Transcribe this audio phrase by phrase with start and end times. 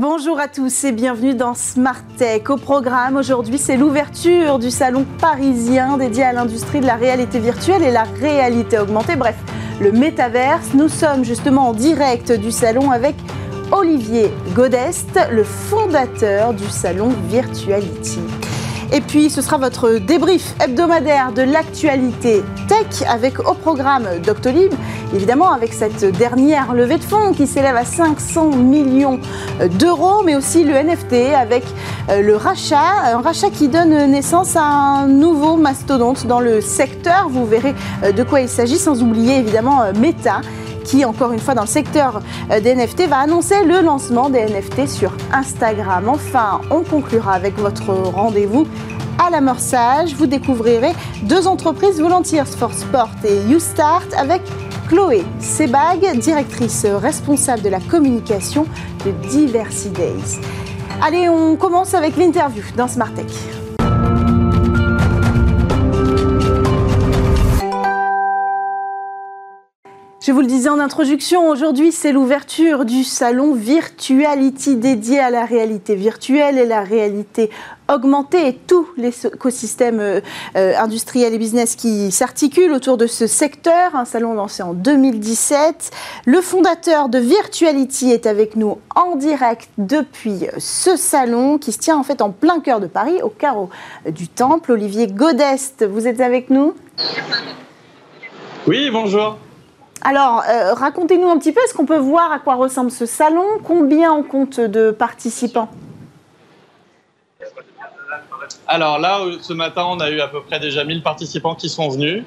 [0.00, 2.48] Bonjour à tous et bienvenue dans Smart Tech.
[2.50, 7.82] Au programme aujourd'hui, c'est l'ouverture du salon parisien dédié à l'industrie de la réalité virtuelle
[7.82, 9.16] et la réalité augmentée.
[9.16, 9.34] Bref,
[9.80, 10.68] le métaverse.
[10.72, 13.16] Nous sommes justement en direct du salon avec
[13.72, 18.20] Olivier Godest, le fondateur du salon Virtuality.
[18.92, 24.72] Et puis ce sera votre débrief hebdomadaire de l'actualité tech avec au programme Doctolib,
[25.14, 29.20] évidemment avec cette dernière levée de fonds qui s'élève à 500 millions
[29.78, 31.64] d'euros, mais aussi le NFT avec
[32.08, 37.28] euh, le rachat, un rachat qui donne naissance à un nouveau mastodonte dans le secteur.
[37.28, 40.40] Vous verrez euh, de quoi il s'agit, sans oublier évidemment euh, Meta
[40.88, 42.22] qui, encore une fois, dans le secteur
[42.62, 46.08] des NFT, va annoncer le lancement des NFT sur Instagram.
[46.08, 48.66] Enfin, on conclura avec votre rendez-vous
[49.18, 50.14] à l'amorçage.
[50.14, 50.92] Vous découvrirez
[51.24, 54.40] deux entreprises Volunteers for Sport et YouStart avec
[54.88, 58.64] Chloé Sebag, directrice responsable de la communication
[59.04, 60.40] de Diversity Days.
[61.02, 63.67] Allez, on commence avec l'interview dans Smart Tech.
[70.28, 75.46] Je vous le disais en introduction, aujourd'hui c'est l'ouverture du salon Virtuality dédié à la
[75.46, 77.48] réalité virtuelle et la réalité
[77.90, 80.20] augmenter tout l'écosystème euh,
[80.54, 83.94] euh, industriel et business qui s'articule autour de ce secteur.
[83.94, 85.92] Un salon lancé en 2017.
[86.26, 91.96] Le fondateur de Virtuality est avec nous en direct depuis ce salon qui se tient
[91.96, 93.70] en fait en plein cœur de Paris, au carreau
[94.06, 94.72] du Temple.
[94.72, 96.74] Olivier Godest, vous êtes avec nous?
[98.66, 99.38] Oui, bonjour.
[100.02, 103.44] Alors, euh, racontez-nous un petit peu, est-ce qu'on peut voir à quoi ressemble ce salon?
[103.64, 105.68] Combien on compte de participants?
[108.66, 111.88] Alors là, ce matin, on a eu à peu près déjà 1000 participants qui sont
[111.88, 112.22] venus.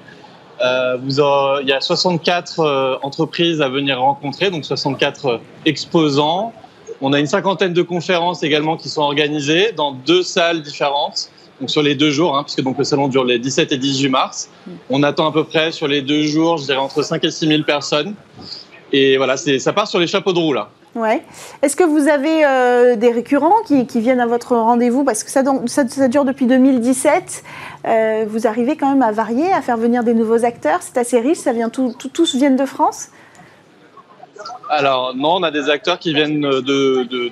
[0.63, 0.97] Euh,
[1.61, 6.53] il y a 64 euh, entreprises à venir rencontrer, donc 64 euh, exposants.
[6.99, 11.69] On a une cinquantaine de conférences également qui sont organisées dans deux salles différentes, donc
[11.69, 14.49] sur les deux jours, hein, puisque donc le salon dure les 17 et 18 mars.
[14.89, 17.47] On attend à peu près sur les deux jours, je dirais entre 5 et 6
[17.47, 18.15] 000 personnes.
[18.91, 20.69] Et voilà, ça part sur les chapeaux de roue là.
[20.95, 21.23] Ouais.
[21.61, 25.05] Est-ce que vous avez euh, des récurrents qui, viennent à votre rendez-vous?
[25.05, 27.43] Parce que ça, ça, dure depuis 2017.
[27.87, 30.79] Euh, vous arrivez quand même à varier, à faire venir des nouveaux acteurs.
[30.81, 31.37] C'est assez riche.
[31.37, 33.09] Ça vient tout, tous viennent de France?
[34.69, 37.29] Alors non, on a des acteurs qui viennent de, de,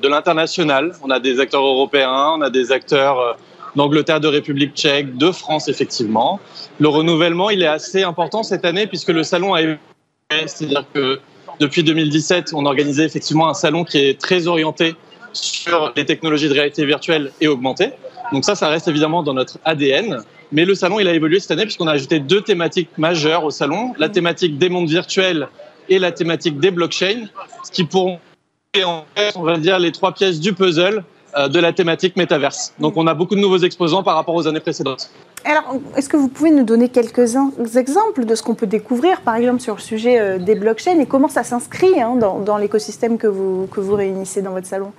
[0.00, 0.94] de, l'international.
[1.02, 3.32] On a des acteurs européens, on a des acteurs euh,
[3.76, 6.40] d'Angleterre, de République tchèque, de France effectivement.
[6.80, 9.78] Le renouvellement, il est assez important cette année puisque le salon a évolué.
[10.46, 11.20] C'est-à-dire que
[11.60, 14.94] depuis 2017, on organisait effectivement un salon qui est très orienté
[15.32, 17.90] sur les technologies de réalité virtuelle et augmentée.
[18.32, 20.22] Donc ça, ça reste évidemment dans notre ADN.
[20.52, 23.50] Mais le salon, il a évolué cette année puisqu'on a ajouté deux thématiques majeures au
[23.50, 25.48] salon, la thématique des mondes virtuels
[25.88, 27.26] et la thématique des blockchains,
[27.64, 28.18] ce qui pourront
[28.82, 29.04] en
[29.36, 31.04] on va dire, les trois pièces du puzzle
[31.36, 32.72] de la thématique métaverse.
[32.78, 35.10] Donc on a beaucoup de nouveaux exposants par rapport aux années précédentes.
[35.46, 37.36] Alors, est-ce que vous pouvez nous donner quelques
[37.76, 41.06] exemples de ce qu'on peut découvrir, par exemple, sur le sujet euh, des blockchains et
[41.06, 44.92] comment ça s'inscrit hein, dans, l'écosystème que vous, que vous réunissez dans votre salon?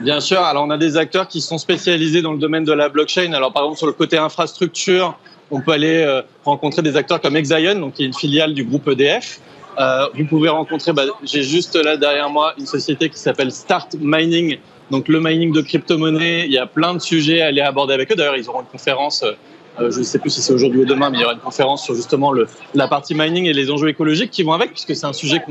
[0.00, 0.40] Bien sûr.
[0.40, 3.32] Alors, on a des acteurs qui sont spécialisés dans le domaine de la blockchain.
[3.34, 5.16] Alors, par exemple, sur le côté infrastructure,
[5.52, 8.64] on peut aller euh, rencontrer des acteurs comme Exaion, donc qui est une filiale du
[8.64, 9.40] groupe EDF.
[9.78, 13.94] Euh, vous pouvez rencontrer, bah, j'ai juste là derrière moi une société qui s'appelle Start
[14.00, 14.58] Mining,
[14.90, 18.10] donc le mining de crypto-monnaies, il y a plein de sujets à aller aborder avec
[18.10, 18.14] eux.
[18.14, 21.10] D'ailleurs, ils auront une conférence, euh, je ne sais plus si c'est aujourd'hui ou demain,
[21.10, 23.88] mais il y aura une conférence sur justement le, la partie mining et les enjeux
[23.88, 25.42] écologiques qui vont avec, puisque c'est un sujet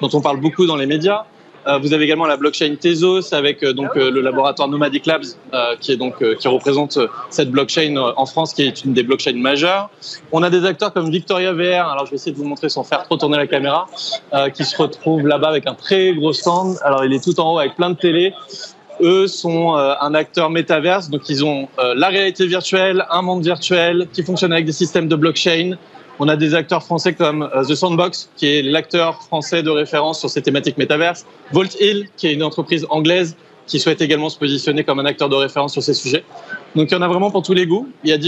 [0.00, 1.24] dont on parle beaucoup dans les médias.
[1.66, 5.24] Euh, vous avez également la blockchain Tezos avec euh, donc le laboratoire Nomadic Labs
[5.80, 6.96] qui est donc qui représente
[7.28, 9.90] cette blockchain en France qui est une des blockchains majeures.
[10.30, 11.88] On a des acteurs comme Victoria VR.
[11.88, 13.88] Alors je vais essayer de vous montrer sans faire trop tourner la caméra,
[14.54, 16.76] qui se retrouve là-bas avec un très gros stand.
[16.84, 18.32] Alors il est tout en haut avec plein de télé
[19.00, 23.44] eux sont euh, un acteur métaverse, donc ils ont euh, la réalité virtuelle, un monde
[23.44, 25.76] virtuel qui fonctionne avec des systèmes de blockchain.
[26.18, 30.20] On a des acteurs français comme euh, The Sandbox, qui est l'acteur français de référence
[30.20, 31.26] sur ces thématiques métaverses.
[31.52, 33.36] Volt Hill, qui est une entreprise anglaise
[33.66, 36.24] qui souhaite également se positionner comme un acteur de référence sur ces sujets.
[36.74, 37.88] Donc il y en a vraiment pour tous les goûts.
[38.04, 38.18] Il y a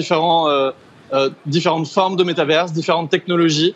[1.46, 3.75] différentes formes de métaverse, différentes technologies.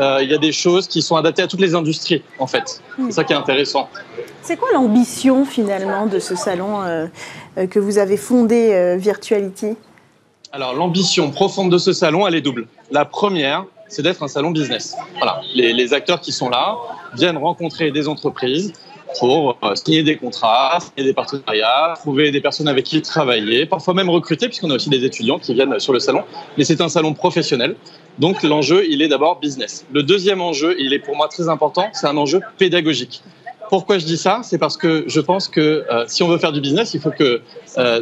[0.00, 2.80] Euh, il y a des choses qui sont adaptées à toutes les industries, en fait.
[3.06, 3.88] C'est ça qui est intéressant.
[4.42, 7.06] C'est quoi l'ambition finalement de ce salon euh,
[7.56, 9.76] euh, que vous avez fondé, Virtuality?
[10.52, 12.68] Alors l'ambition profonde de ce salon, elle est double.
[12.90, 14.96] La première, c'est d'être un salon business.
[15.16, 16.76] Voilà, les, les, acteurs qui sont là
[17.14, 18.72] viennent rencontrer des entreprises
[19.18, 24.08] pour signer des contrats, signer des partenariats, trouver des personnes avec qui travailler, parfois même
[24.08, 26.22] recruter, puisqu'on a aussi des étudiants qui viennent sur le salon.
[26.56, 27.76] Mais c'est un salon professionnel.
[28.18, 29.86] Donc l'enjeu, il est d'abord business.
[29.92, 33.22] Le deuxième enjeu, il est pour moi très important, c'est un enjeu pédagogique.
[33.70, 34.40] pourquoi je dis ça?
[34.42, 37.42] C'est parce que je pense que si on veut faire du business, il faut que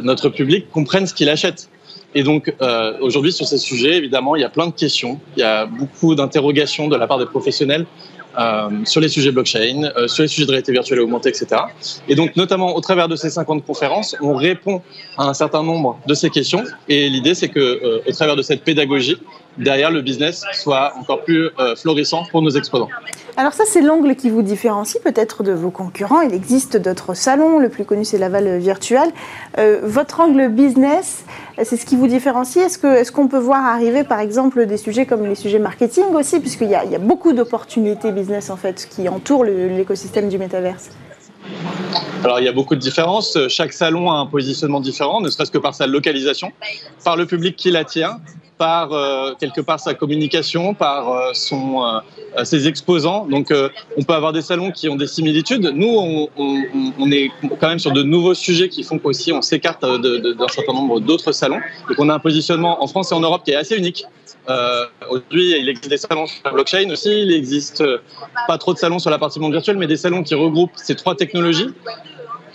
[0.01, 1.69] notre public comprenne ce qu'il achète.
[2.15, 2.53] Et donc
[3.01, 6.15] aujourd'hui sur ces sujets, évidemment, il y a plein de questions, il y a beaucoup
[6.15, 8.26] d'interrogations de la part des professionnels euh,
[8.85, 11.61] sur les sujets blockchain, euh, sur les sujets de réalité virtuelle et augmentée, etc.
[12.07, 14.81] Et donc, notamment au travers de ces 50 conférences, on répond
[15.17, 16.63] à un certain nombre de ces questions.
[16.87, 19.17] Et l'idée, c'est que, euh, au travers de cette pédagogie,
[19.57, 22.89] derrière le business soit encore plus florissant pour nos exposants.
[23.37, 26.21] Alors ça, c'est l'angle qui vous différencie peut-être de vos concurrents.
[26.21, 27.57] Il existe d'autres salons.
[27.57, 29.09] Le plus connu, c'est Laval Virtual.
[29.81, 31.23] votre angle business,
[31.63, 32.63] c'est ce qui vous différencie.
[32.63, 36.39] Est-ce qu'on est peut voir arriver, par exemple, des sujets comme les sujets marketing aussi,
[36.39, 40.89] puisqu'il y, a beaucoup d'opportunités business en fait qui entourent l'écosystème du métaverse
[42.23, 43.37] alors il y a beaucoup de différences.
[43.47, 46.51] Chaque salon a un positionnement différent, ne serait-ce que par sa localisation,
[47.05, 48.17] par le public qui l'attire,
[48.57, 51.99] par euh, quelque part sa communication, par euh, son, euh,
[52.43, 53.25] ses exposants.
[53.25, 53.53] Donc
[53.97, 55.71] on peut avoir des salons qui ont des similitudes.
[55.73, 60.47] Nous, on, est quand même sur de nouveaux sujets qui font qu'aussi on s'écarte d'un
[60.47, 61.59] certain nombre d'autres salons.
[61.87, 64.05] Donc on a un positionnement en France et en Europe qui est assez unique.
[65.09, 67.21] Aujourd'hui, il existe des salons sur la blockchain aussi.
[67.23, 67.83] Il existe
[68.47, 70.95] pas trop de salons sur la partie monde virtuelle, mais des salons qui regroupent ces
[70.95, 71.73] trois technologies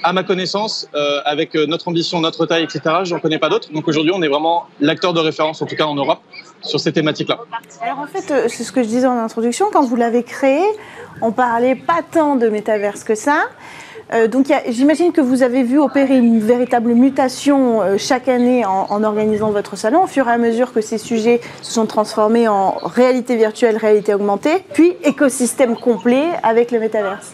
[0.03, 3.73] à ma connaissance, euh, avec euh, notre ambition, notre taille, etc., j'en connais pas d'autres.
[3.73, 6.21] Donc aujourd'hui, on est vraiment l'acteur de référence, en tout cas en Europe,
[6.63, 7.39] sur ces thématiques-là.
[7.83, 10.63] Alors en fait, euh, c'est ce que je disais en introduction, quand vous l'avez créé,
[11.21, 13.43] on parlait pas tant de métaverse que ça.
[14.31, 19.51] donc j'imagine que vous avez vu opérer une véritable mutation chaque année en, en, organisant
[19.51, 23.37] votre salon, au fur et à mesure que ces sujets se sont transformés en réalité
[23.37, 27.33] virtuelle, réalité augmentée, puis écosystème complet avec le métaverse.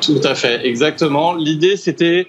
[0.00, 1.34] Tout à fait, exactement.
[1.34, 2.28] L'idée, c'était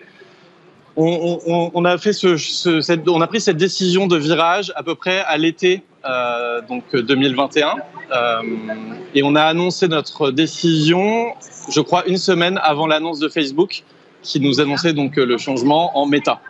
[0.97, 7.75] on, a pris cette décision de virage à peu près à l'été euh, donc 2021
[8.11, 8.41] euh,
[9.13, 11.33] et on a annoncé notre décision,
[11.69, 13.83] je crois une semaine avant l'annonce de Facebook
[14.23, 16.41] qui nous annonçait donc le changement en méta.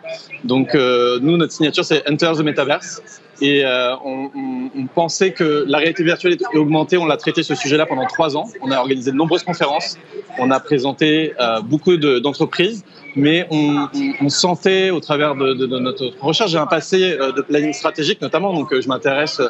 [0.44, 3.02] Donc euh, nous notre signature c'est Enter the Metaverse
[3.40, 6.96] et euh, on, pensait que la réalité virtuelle est augmentée.
[6.96, 8.48] On l'a traité ce sujet-là pendant trois ans.
[8.62, 9.96] On a organisé de nombreuses conférences.
[10.38, 12.84] On a présenté euh, beaucoup d'entreprises.
[13.18, 13.88] Mais on,
[14.20, 17.72] on, sentait au travers de, de, de notre recherche, j'ai un passé euh, de planning
[17.72, 19.40] stratégique notamment, donc euh, je m'intéresse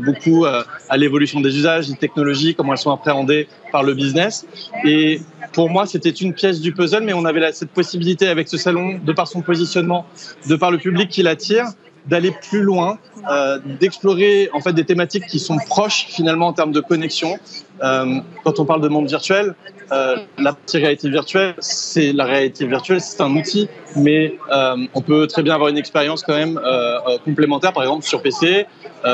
[0.00, 4.46] beaucoup à l'évolution des usages, des technologies, comment elles sont appréhendées par le business.
[4.84, 5.20] Et
[5.52, 8.98] pour moi, c'était une pièce du puzzle, mais on avait cette possibilité avec ce salon,
[9.02, 10.06] de par son positionnement,
[10.48, 11.66] de par le public qui l'attire,
[12.06, 12.98] d'aller plus loin,
[13.30, 17.38] euh, d'explorer en fait des thématiques qui sont proches finalement en termes de connexion.
[17.82, 19.54] Euh, quand on parle de monde virtuel,
[19.92, 25.26] euh, la réalité virtuelle, c'est la réalité virtuelle, c'est un outil, mais euh, on peut
[25.26, 28.66] très bien avoir une expérience quand même euh, euh, complémentaire, par exemple sur PC,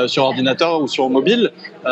[0.07, 1.51] sur ordinateur ou sur mobile,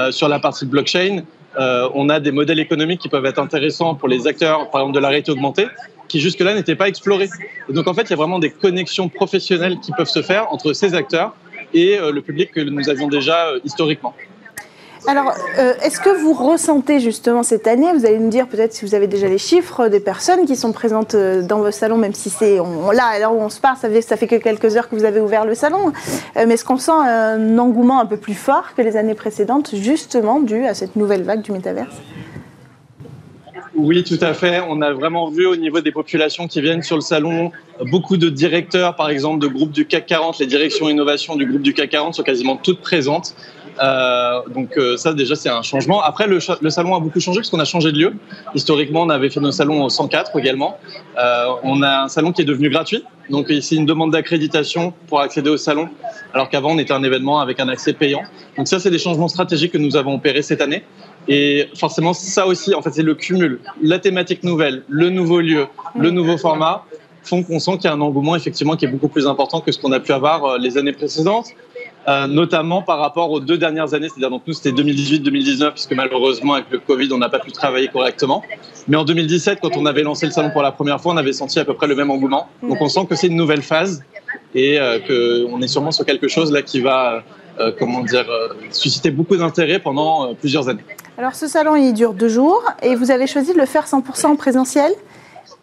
[0.09, 1.21] sur la partie blockchain.
[1.59, 4.99] on a des modèles économiques qui peuvent être intéressants pour les acteurs, par exemple de
[5.01, 5.67] la réalité augmentée,
[6.11, 7.29] qui jusque-là n'étaient pas explorés.
[7.69, 10.51] Et donc en fait, il y a vraiment des connexions professionnelles qui peuvent se faire
[10.51, 11.33] entre ces acteurs
[11.73, 14.13] et euh, le public que nous avions déjà euh, historiquement.
[15.07, 18.85] Alors, euh, est-ce que vous ressentez justement cette année, vous allez nous dire peut-être si
[18.85, 22.29] vous avez déjà les chiffres des personnes qui sont présentes dans vos salons, même si
[22.29, 25.05] c'est là, où on se parle, ça fait, ça fait que quelques heures que vous
[25.05, 25.91] avez ouvert le salon,
[26.35, 30.39] mais est-ce qu'on sent un engouement un peu plus fort que les années précédentes, justement
[30.39, 31.95] dû à cette nouvelle vague du métaverse?
[33.75, 34.61] Oui, tout à fait.
[34.67, 37.51] On a vraiment vu au niveau des populations qui viennent sur le salon,
[37.89, 40.39] beaucoup de directeurs, par exemple, de groupes du CAC 40.
[40.39, 43.33] Les directions innovation du groupe du CAC 40 sont quasiment toutes présentes.
[43.81, 46.01] Euh, donc euh, ça déjà c'est un changement.
[46.01, 48.13] Après le, le, salon a beaucoup changé parce qu'on a changé de lieu.
[48.53, 50.77] Historiquement on avait fait nos salons au 104 également.
[51.17, 53.03] Euh, on a un salon qui est devenu gratuit.
[53.29, 55.89] Donc ici une demande d'accréditation pour accéder au salon
[56.33, 58.23] alors qu'avant on était un événement avec un accès payant.
[58.57, 60.83] Donc ça c'est des changements stratégiques que nous avons opérés cette année.
[61.27, 63.59] Et forcément, ça aussi, en fait, c'est le cumul.
[63.81, 66.85] La thématique nouvelle, le nouveau lieu, le nouveau format
[67.23, 69.71] font qu'on sent qu'il y a un engouement effectivement qui est beaucoup plus important que
[69.71, 71.49] ce qu'on a pu avoir euh, les années précédentes,
[72.07, 76.55] euh, notamment par rapport aux deux dernières années, c'est-à-dire donc nous c'était 2018-2019 puisque malheureusement
[76.55, 78.43] avec le Covid on n'a pas pu travailler correctement.
[78.87, 81.33] Mais en 2017, quand on avait lancé le salon pour la première fois, on avait
[81.33, 82.47] senti à peu près le même engouement.
[82.63, 84.03] Donc on sent que c'est une nouvelle phase
[84.55, 87.23] et euh, qu'on est sûrement sur quelque chose là qui va
[87.59, 88.25] euh, comment dire,
[88.71, 90.83] susciter beaucoup d'intérêt pendant plusieurs années.
[91.17, 94.27] Alors ce salon, il dure deux jours et vous avez choisi de le faire 100%
[94.27, 94.91] en présentiel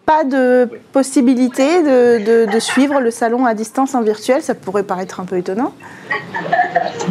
[0.04, 5.20] pas de possibilité de, de, suivre le salon à distance en virtuel Ça pourrait paraître
[5.20, 5.74] un peu étonnant.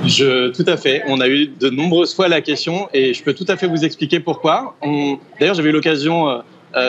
[0.04, 1.04] Je, tout à fait.
[1.08, 3.86] On a eu de nombreuses fois la question et je peux tout à fait vous
[3.86, 4.76] expliquer pourquoi.
[5.40, 6.42] D'ailleurs, j'avais eu l'occasion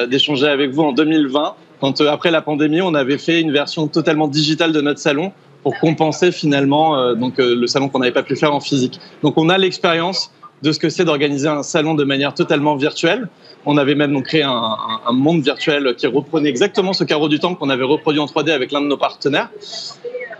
[0.09, 4.29] d'échanger avec vous en 2020 quand, après la pandémie, on avait fait une version totalement
[4.29, 8.23] digitale de notre salon pour compenser finalement euh, donc euh, le salon qu'on n'avait pas
[8.23, 9.01] pu faire en physique.
[9.23, 13.29] Donc on a l'expérience de ce que c'est d'organiser un salon de manière totalement virtuelle.
[13.67, 14.77] On avait même donc créé un,
[15.13, 18.73] monde virtuel qui reprenait exactement ce carreau du temple qu'on avait reproduit en 3D avec
[18.73, 19.51] l'un de nos partenaires.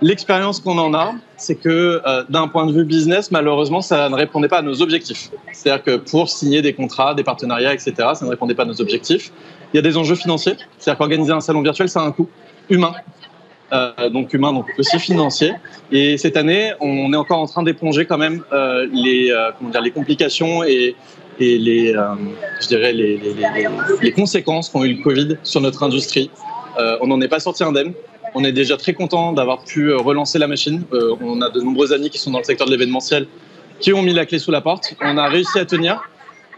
[0.01, 4.15] L'expérience qu'on en a, c'est que euh, d'un point de vue business, malheureusement, ça ne
[4.15, 5.31] répondait pas à nos objectifs.
[5.53, 8.81] C'est-à-dire que pour signer des contrats, des partenariats, etc., ça ne répondait pas à nos
[8.81, 9.33] objectifs.
[9.73, 10.55] Il y a des enjeux financiers.
[10.79, 12.29] C'est-à-dire qu'organiser un salon virtuel, ça a un coût
[12.71, 12.93] humain.
[13.71, 15.53] Euh, donc humain, donc aussi financier.
[15.93, 19.69] Et cette année, on est encore en train d'éponger quand même euh, les, euh, comment
[19.69, 20.97] dire, les complications et,
[21.39, 23.37] les, je dirais les, les,
[24.03, 26.33] les, conséquences qu'ont eu le Covid sur notre industrie.
[27.01, 27.93] on n'en est pas sorti indemne.
[28.35, 30.83] On est déjà très content d'avoir pu relancer la machine.
[31.21, 33.29] on a de nombreux amis qui sont dans le secteur de l'événementiel
[33.79, 34.97] qui ont mis la clé sous la porte.
[35.01, 36.03] On a réussi à tenir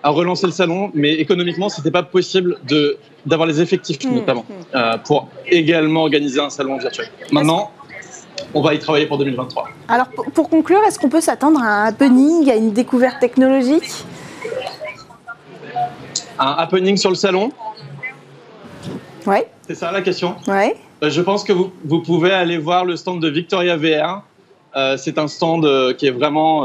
[0.03, 4.47] à relancer le salon, mais économiquement, c'était pas possible de d'avoir les effectifs mmh, notamment
[4.49, 4.77] mmh.
[4.77, 7.09] Euh, pour également organiser un salon virtuel.
[7.33, 7.71] Maintenant,
[8.55, 9.69] on va y travailler pour 2023.
[9.89, 14.05] Alors pour, conclure, est-ce qu'on peut s'attendre à un happening, à une découverte technologique?
[16.39, 17.51] Un happening sur le salon?
[19.27, 19.49] Ouais.
[19.67, 20.37] C'est ça la question?
[20.49, 20.77] Ouais.
[21.03, 24.23] Euh, je pense que vous, vous, pouvez aller voir le stand de Victoria VR.
[24.77, 26.65] Euh, c'est un stand euh, qui est vraiment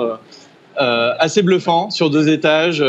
[0.80, 2.84] euh, assez bluffant sur deux étages.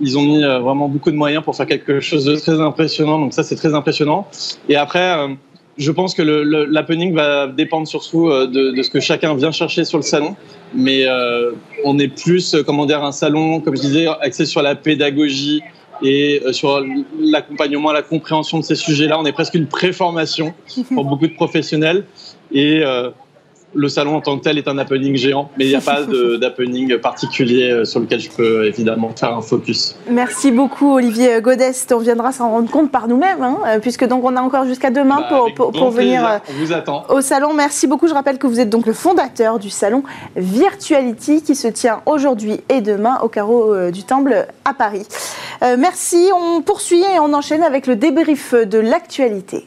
[0.00, 2.60] Euh, ils ont mis euh, vraiment beaucoup de moyens pour faire quelque chose de très
[2.60, 3.18] impressionnant.
[3.18, 4.26] Donc ça, c'est très impressionnant.
[4.68, 5.36] Et après,
[5.78, 9.98] je pense que l'happening va dépendre surtout de, de, ce que chacun vient chercher sur
[9.98, 10.36] le salon.
[10.74, 11.52] Mais euh,
[11.84, 15.62] on est plus, comment dire, un salon, comme je disais, axé sur la pédagogie
[16.02, 16.82] et sur
[17.20, 19.18] l'accompagnement, la compréhension de ces sujets-là.
[19.18, 20.54] On est presque une préformation
[20.94, 22.04] pour beaucoup de professionnels.
[22.52, 23.10] Et euh,
[23.74, 26.02] le salon en tant que tel est un happening géant, mais il n'y a pas
[26.40, 29.96] d'happening particulier euh, sur lequel je peux évidemment faire un focus.
[30.08, 31.92] Merci beaucoup Olivier Godest.
[31.92, 34.90] On viendra s'en rendre compte par nous-mêmes, hein, euh, puisque donc on a encore jusqu'à
[34.90, 37.04] demain bah, pour, pour, pour venir euh, on vous attend.
[37.08, 37.54] au salon.
[37.54, 38.08] Merci beaucoup.
[38.08, 40.02] Je rappelle que vous êtes donc le fondateur du salon
[40.36, 45.06] Virtuality qui se tient aujourd'hui et demain au carreau du Temple à Paris.
[45.62, 46.30] Euh, merci.
[46.34, 49.66] On poursuit et on enchaîne avec le débrief de l'actualité.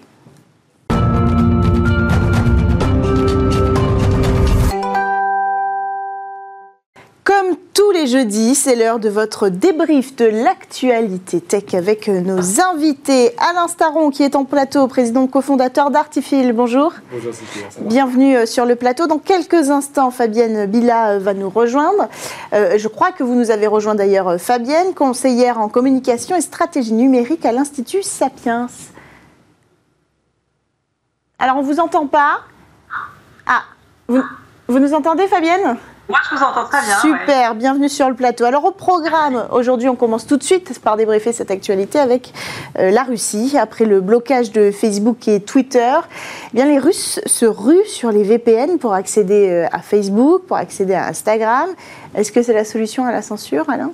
[7.74, 13.36] Tous les jeudis, c'est l'heure de votre débrief de l'actualité tech avec nos invités.
[13.38, 16.54] Alain Staron, qui est en plateau, président cofondateur d'Artifil.
[16.54, 16.94] Bonjour.
[17.12, 17.34] Bonjour.
[17.82, 19.08] Bienvenue euh, sur le plateau.
[19.08, 22.10] Dans quelques instants, Fabienne Billa euh, va nous rejoindre.
[22.54, 26.94] Euh, je crois que vous nous avez rejoint d'ailleurs, Fabienne, conseillère en communication et stratégie
[26.94, 28.68] numérique à l'Institut Sapiens.
[31.40, 32.42] Alors, on ne vous entend pas?
[33.48, 33.64] Ah,
[34.08, 34.22] vous,
[34.68, 35.78] vous nous entendez, Fabienne?
[36.10, 37.00] Moi, je vous entends très bien.
[37.00, 37.58] Super, ouais.
[37.58, 38.46] bienvenue sur le plateau.
[38.46, 42.34] Alors, au programme, aujourd'hui, on commence tout de suite par débriefer cette actualité avec
[42.78, 43.58] euh, la Russie.
[43.58, 45.94] Après le blocage de Facebook et Twitter,
[46.52, 50.58] eh bien, les Russes se ruent sur les VPN pour accéder euh, à Facebook, pour
[50.58, 51.70] accéder à Instagram.
[52.16, 53.92] Est-ce que c'est la solution à la censure, Alain?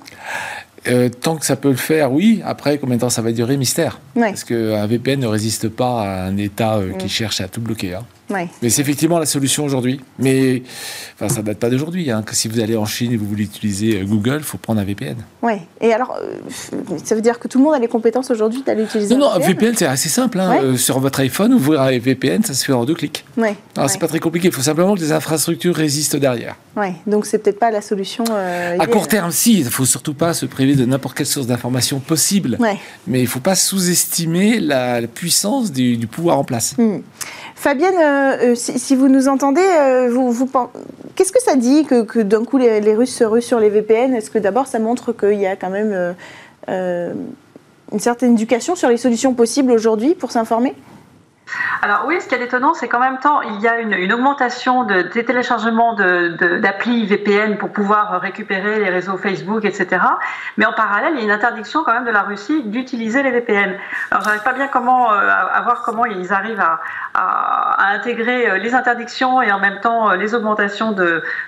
[0.88, 2.42] Euh, tant que ça peut le faire, oui.
[2.44, 4.00] Après, combien de temps ça va durer, mystère.
[4.16, 4.28] Ouais.
[4.28, 7.10] Parce qu'un VPN ne résiste pas à un État euh, qui mmh.
[7.10, 7.94] cherche à tout bloquer.
[7.94, 8.04] Hein.
[8.30, 8.48] Ouais.
[8.62, 10.00] Mais c'est effectivement la solution aujourd'hui.
[10.18, 10.62] Mais
[11.14, 12.10] enfin, ça ne date pas d'aujourd'hui.
[12.10, 14.80] Hein, que si vous allez en Chine et vous voulez utiliser Google, il faut prendre
[14.80, 15.16] un VPN.
[15.42, 15.54] Oui.
[15.80, 16.36] Et alors, euh,
[17.04, 19.38] ça veut dire que tout le monde a les compétences aujourd'hui d'aller utiliser non, un
[19.38, 20.38] VPN Non, un VPN, c'est assez simple.
[20.40, 20.50] Hein.
[20.50, 20.64] Ouais.
[20.64, 23.24] Euh, sur votre iPhone, ouvrir un VPN, ça se fait en deux clics.
[23.36, 23.56] Ouais.
[23.76, 24.48] Alors, c'est pas très compliqué.
[24.48, 26.56] Il faut simplement que les infrastructures résistent derrière.
[26.76, 26.88] Oui.
[27.06, 28.24] Donc, c'est peut-être pas la solution.
[28.30, 29.58] Euh, à court terme, si.
[29.58, 32.56] Il ne faut surtout pas se priver de n'importe quelle source d'information possible.
[32.60, 32.78] Ouais.
[33.06, 36.76] Mais il ne faut pas sous-estimer la, la, puissance du, du, pouvoir en place.
[36.78, 36.98] Mmh.
[37.56, 40.48] Fabienne, euh, si, si, vous nous entendez, euh, vous, vous,
[41.16, 43.68] qu'est-ce que ça dit que, que d'un coup les, les, Russes se ruent sur les
[43.68, 46.14] VPN Est-ce que d'abord ça montre qu'il y a quand même
[46.68, 47.12] euh,
[47.92, 50.74] une certaine éducation sur les solutions possibles aujourd'hui pour s'informer?
[51.82, 54.84] Alors oui, ce qui est étonnant, c'est qu'en même temps, il y a une, augmentation
[54.84, 60.02] de, des téléchargements d'applis VPN pour pouvoir récupérer les réseaux Facebook, etc.
[60.56, 63.30] Mais en parallèle, il y a une interdiction quand même de la Russie d'utiliser les
[63.30, 63.76] VPN.
[64.10, 66.80] Alors j'arrive pas bien comment, euh, à voir comment ils arrivent à,
[67.92, 70.94] intégrer les interdictions et en même temps les augmentations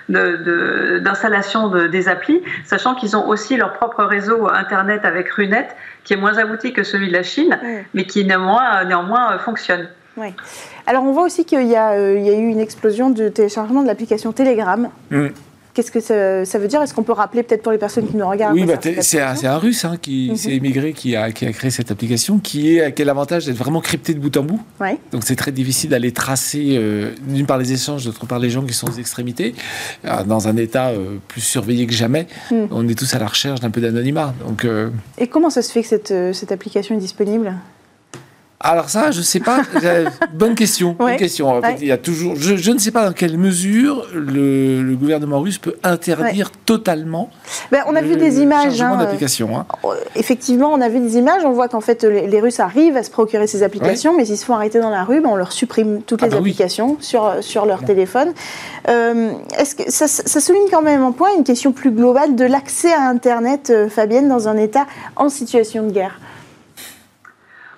[0.09, 5.69] d'installation de, des applis, sachant qu'ils ont aussi leur propre réseau Internet avec Runet,
[6.03, 7.77] qui est moins abouti que celui de la Chine, oui.
[7.93, 9.87] mais qui néanmoins, néanmoins fonctionne.
[10.17, 10.27] Oui.
[10.85, 13.87] Alors on voit aussi qu'il y, euh, y, a eu une explosion de téléchargement de
[13.87, 14.89] l'application Telegram.
[15.09, 15.27] Mmh.
[15.73, 16.81] Qu'est-ce que ça, ça, veut dire?
[16.81, 18.53] Est-ce qu'on peut rappeler peut-être pour les personnes qui nous regardent?
[18.53, 20.35] Oui, bah, c'est un, un, russe hein, qui Mhm.
[20.35, 23.57] s'est émigré, qui a, qui a, créé cette application, qui, est, qui a l'avantage d'être
[23.57, 24.61] vraiment cryptée de bout en bout.
[24.79, 24.97] Ouais.
[25.11, 28.63] Donc c'est très difficile d'aller tracer, euh, d'une part les échanges, d'autre part les gens
[28.63, 29.55] qui sont aux extrémités.
[30.03, 32.55] Alors, dans un état euh, plus surveillé que jamais, mmh.
[32.71, 34.33] on est tous à la recherche d'un peu d'anonymat.
[34.45, 34.89] Donc, euh...
[35.17, 37.53] Et comment ça se fait que cette, cette application est disponible?
[38.63, 39.61] Alors ça, je ne sais pas.
[40.33, 40.95] bonne question.
[40.97, 41.61] Bonne question.
[41.79, 42.35] il y a toujours.
[42.37, 47.29] Je, ne sais pas dans quelle mesure le, gouvernement russe peut interdire totalement.
[47.71, 48.81] Ben, on a vu des images.
[48.81, 49.57] Hein, d'applications.
[49.57, 49.65] Hein.
[49.83, 51.43] Euh, effectivement, on a vu des images.
[51.43, 54.45] On voit qu'en fait, les, Russes arrivent à se procurer ces applications, mais s'ils se
[54.45, 57.35] font arrêter dans la rue, ben, on leur supprime toutes ah les bah applications sur
[57.41, 58.33] sur leur téléphone.
[58.87, 62.45] Euh, est-ce que ça, ça, souligne quand même un point, une question plus globale de
[62.45, 66.19] l'accès à Internet, euh, Fabienne, dans un État en situation de guerre?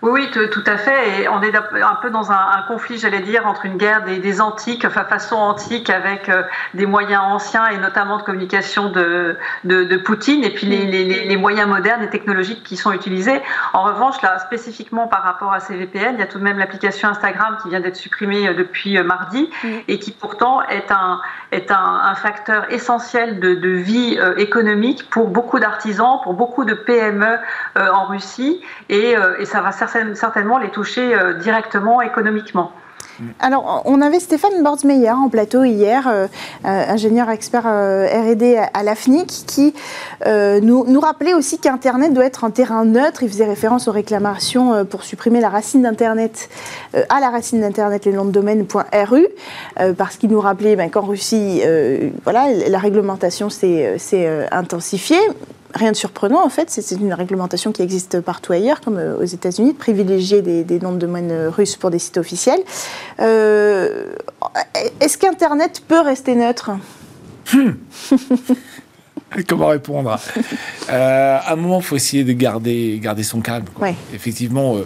[0.05, 1.23] Oui, tout, à fait.
[1.23, 4.85] Et on est un peu dans un, conflit, j'allais dire, entre une guerre des, antiques,
[4.85, 6.43] enfin façon antique, avec euh,
[6.75, 12.03] des moyens anciens et notamment de communication de, de, Poutine, et puis les, moyens modernes
[12.03, 13.41] et technologiques qui sont utilisés.
[13.73, 16.59] En revanche, là, spécifiquement par rapport à ces VPN, il y a tout de même
[16.59, 19.49] l'application Instagram qui vient d'être supprimée euh, depuis euh, mardi
[19.87, 21.19] et qui pourtant est un,
[21.51, 27.37] est un, facteur essentiel de, vie économique pour beaucoup d'artisans, pour beaucoup de PME
[27.75, 32.71] en Russie, et, et ça va certainement certainement les toucher euh, directement économiquement.
[33.39, 36.27] Alors, on avait Stéphane Bordsmeyer en plateau hier, euh,
[36.65, 39.73] euh, ingénieur expert R&D à l'AFNIC, qui
[40.25, 43.23] nous, rappelait aussi qu'Internet doit être un terrain neutre.
[43.23, 46.49] Il faisait référence aux réclamations pour supprimer la racine d'Internet,
[46.93, 49.27] à la racine d'Internet, les noms de domaine.ru,
[49.97, 51.61] parce qu'il nous rappelait ben, qu'en Russie,
[52.25, 55.21] voilà, la réglementation s'est intensifiée,
[55.75, 59.25] rien de surprenant en fait, c'est une réglementation qui existe partout ailleurs, comme euh, aux
[59.25, 62.61] États-Unis, de privilégier des, noms de domaine euh, russes pour des sites officiels.
[63.19, 64.15] Euh,
[64.99, 66.71] est-ce qu'Internet peut rester neutre?
[67.53, 67.71] Hmm.
[69.49, 70.17] Comment répondre
[70.87, 73.65] À un moment, il faut essayer de garder, garder son calme.
[74.13, 74.77] Effectivement,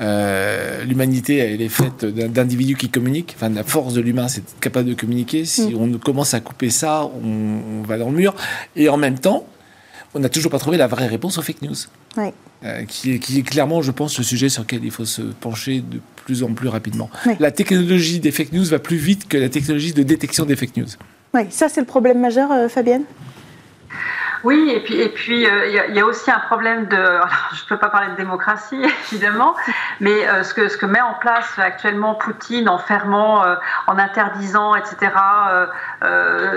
[0.00, 3.34] l'humanité, elle est faite d'individus qui communiquent.
[3.36, 5.44] Enfin, la force de l'humain, c'est capable de communiquer.
[5.44, 5.94] Si hmm.
[5.94, 8.34] on commence à couper ça, on, va dans le mur.
[8.74, 9.46] Et en même temps,
[10.14, 11.74] on n'a toujours pas trouvé la vraie réponse aux fake news.
[12.64, 16.00] Euh, qui, est, clairement, je pense, le sujet sur lequel il faut se pencher de
[16.24, 17.10] plus en plus rapidement.
[17.40, 20.76] La technologie des fake news va plus vite que la technologie de détection des fake
[20.76, 20.88] news.
[21.34, 23.04] Oui, ça c'est le problème majeur, euh, Fabienne?
[24.44, 26.96] Oui, et puis et puis euh, il y, a aussi un problème de.
[27.54, 29.54] je ne peux pas parler de démocratie évidemment,
[30.00, 33.54] mais euh, ce que ce que met en place actuellement Poutine en fermant, euh,
[33.86, 35.12] en interdisant, etc.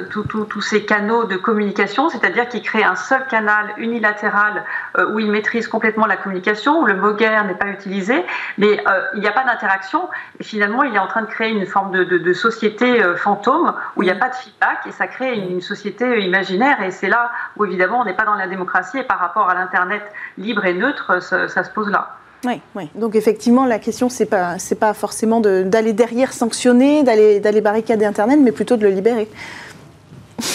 [0.10, 4.64] tous ces canaux de communication, c'est-à-dire qu'il crée un seul canal unilatéral
[5.12, 8.26] où il maîtrise complètement la communication, où le mot guerre n'est pas utilisé,
[8.58, 10.10] mais il n'y a pas d'interaction.
[10.40, 14.06] Et finalement, il est en train de créer une forme de, société fantôme où il
[14.06, 16.82] n'y a pas de feedback et ça crée une société imaginaire.
[16.82, 19.54] Et c'est là où évidemment, on n'est pas dans la démocratie et par rapport à
[19.54, 20.04] l'Internet
[20.38, 22.18] libre et neutre, ça, se pose là.
[22.46, 22.84] Oui, oui.
[22.96, 28.06] Donc effectivement, la question, c'est pas, c'est pas forcément d'aller derrière sanctionner, d'aller, d'aller barricader
[28.06, 29.28] Internet, mais plutôt de le libérer.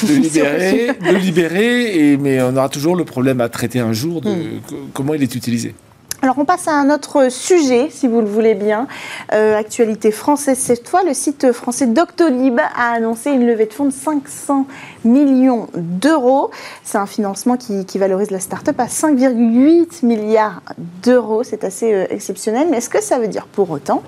[0.03, 4.21] De libérer, de libérer, et, mais on aura toujours le problème à traiter un jour
[4.21, 4.61] de hmm.
[4.93, 5.75] comment il est utilisé.
[6.23, 8.89] Alors on passe à un autre sujet, si vous le voulez bien.
[9.33, 13.87] Euh, actualité française cette fois, le site français Doctolib a annoncé une levée de fonds
[13.87, 14.67] de 500
[15.05, 16.51] millions d'euros.
[16.85, 20.61] C'est un financement qui, valorise la start-up à 5,8 milliards
[21.03, 21.43] d'euros.
[21.43, 22.69] C'est assez euh, exceptionnel.
[22.71, 24.03] Mais est-ce que ça veut dire pour autant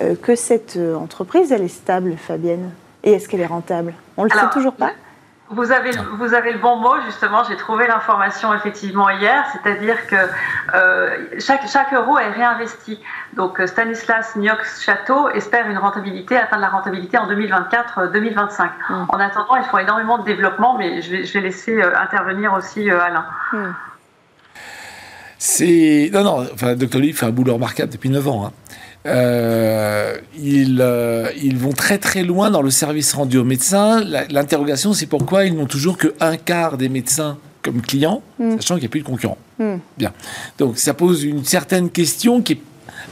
[0.00, 2.70] euh, que cette entreprise, elle est stable, Fabienne?
[3.04, 3.92] Et est-ce qu'elle est rentable?
[4.16, 4.92] On ne le sait toujours pas
[5.50, 10.14] vous avez, vous avez le bon mot, justement, j'ai trouvé l'information effectivement hier, c'est-à-dire que
[10.74, 13.00] euh, chaque, chaque euro est réinvesti.
[13.34, 18.70] Donc euh, Stanislas Niox Château espère une rentabilité, atteindre la rentabilité en 2024-2025.
[18.90, 19.06] Hum.
[19.08, 22.52] En attendant, ils font énormément de développement, mais je vais, je vais laisser euh, intervenir
[22.52, 23.26] aussi Alain.
[23.52, 23.74] Hum.
[25.36, 26.10] C'est.
[26.12, 26.98] Non, non, enfin, Dr.
[26.98, 28.46] Lee fait un boulot remarquable depuis 9 ans.
[28.46, 28.52] Hein.
[29.06, 34.04] Euh, ils, euh, ils, vont très très loin dans le service rendu aux médecins.
[34.30, 38.56] L'interrogation, c'est pourquoi ils n'ont toujours qu'un quart des médecins comme clients, hmm.
[38.56, 39.38] sachant qu'il n'y a plus de concurrents.
[39.58, 39.76] Hmm.
[39.96, 40.12] Bien.
[40.58, 42.60] Donc ça pose une certaine question qui est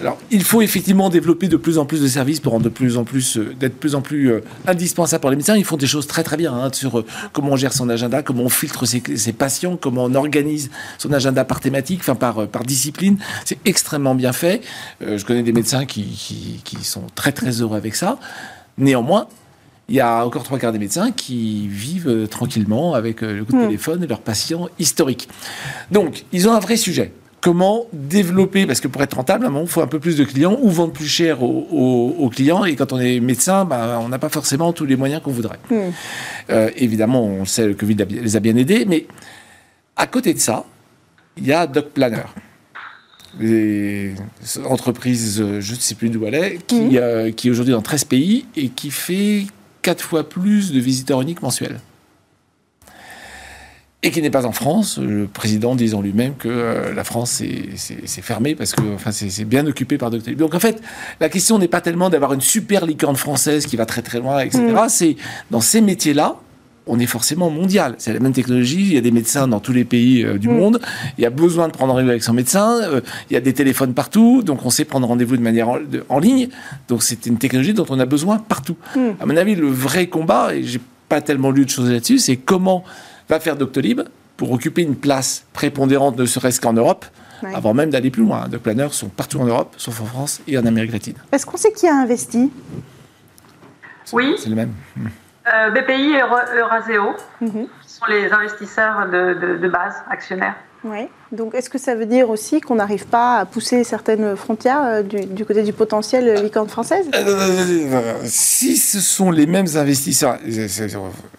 [0.01, 2.97] alors, il faut effectivement développer de plus en plus de services pour rendre de plus
[2.97, 5.57] en plus, euh, d'être de plus en plus euh, indispensable pour les médecins.
[5.57, 8.23] Ils font des choses très très bien hein, sur euh, comment on gère son agenda,
[8.23, 12.63] comment on filtre ses, patients, comment on organise son agenda par thématique, enfin par, par
[12.63, 13.19] discipline.
[13.45, 14.63] C'est extrêmement bien fait.
[15.01, 18.19] je connais des médecins qui, qui, sont très très heureux avec ça.
[18.79, 19.27] Néanmoins,
[19.89, 23.59] il y a encore trois quarts des médecins qui vivent tranquillement avec le coup de
[23.59, 23.67] hmm.
[23.67, 25.29] téléphone et leurs patients historiques.
[25.91, 29.51] Donc, ils ont un vrai sujet comment développer, parce que pour être rentable, à un
[29.51, 32.64] moment, il faut un peu plus de clients ou vendre plus cher aux, clients.
[32.64, 35.59] Et quand on est médecin, bah, on n'a pas forcément tous les moyens qu'on voudrait.
[35.70, 35.90] Hmm.
[36.51, 39.07] Euh, évidemment, on sait que le Covid les a bien aidés, mais
[39.96, 40.64] à côté de ça,
[41.37, 42.27] il y a Doc Planner.
[43.38, 44.14] Des
[44.64, 46.90] entreprises, je ne sais plus d'où elle est, qui, hmm.
[46.94, 49.46] euh, qui est aujourd'hui dans 13 pays et qui fait
[49.83, 51.79] 4 fois plus de visiteurs uniques mensuels.
[54.03, 54.99] Et qui n'est pas en France.
[54.99, 57.43] Le président disant lui-même que euh, la France
[57.77, 60.39] c'est fermé parce que enfin, c'est bien occupé par Doctolib.
[60.39, 60.81] Donc en fait,
[61.21, 64.41] la question n'est pas tellement d'avoir une super licorne française qui va très très loin,
[64.41, 64.63] etc.
[64.63, 64.89] Mm.
[64.89, 65.17] C'est
[65.51, 66.37] dans ces métiers-là,
[66.89, 67.95] on est forcément mondial.
[67.99, 68.81] C'est la même technologie.
[68.81, 70.57] Il y a des médecins dans tous les pays euh, du mm.
[70.57, 70.81] monde.
[71.19, 72.81] Il y a besoin de prendre rendez-vous avec son médecin.
[72.83, 74.43] Euh, il y a des téléphones partout.
[74.43, 75.69] Donc, on sait prendre rendez-vous de manière
[76.09, 76.49] en, ligne.
[76.89, 78.77] Donc, c'est une technologie dont on a besoin partout.
[78.97, 79.01] Mm.
[79.21, 82.37] À mon avis, le vrai combat, et j'ai pas tellement lu de choses là-dessus, c'est
[82.37, 82.85] comment
[83.29, 84.03] va faire Doctolib
[84.37, 87.05] pour occuper une place prépondérante, ne serait-ce qu'en Europe,
[87.55, 88.47] avant même d'aller plus loin.
[88.51, 91.14] Les planners sont partout en Europe, sauf en France et en Amérique latine.
[91.33, 92.53] Est-ce qu'on sait qui a investi
[94.12, 94.35] Oui.
[94.38, 94.73] C'est le même.
[95.53, 96.21] Euh, BPI et
[96.59, 97.67] Euraseo, mhm.
[97.83, 100.57] qui sont les investisseurs de base, actionnaires.
[100.85, 101.07] Oui.
[101.33, 105.03] Donc, est-ce que ça veut dire aussi qu'on n'arrive pas à pousser certaines frontières euh,
[105.03, 107.07] du, côté du potentiel euh, licorne française?
[107.14, 110.38] Euh, Si ce sont les mêmes investisseurs,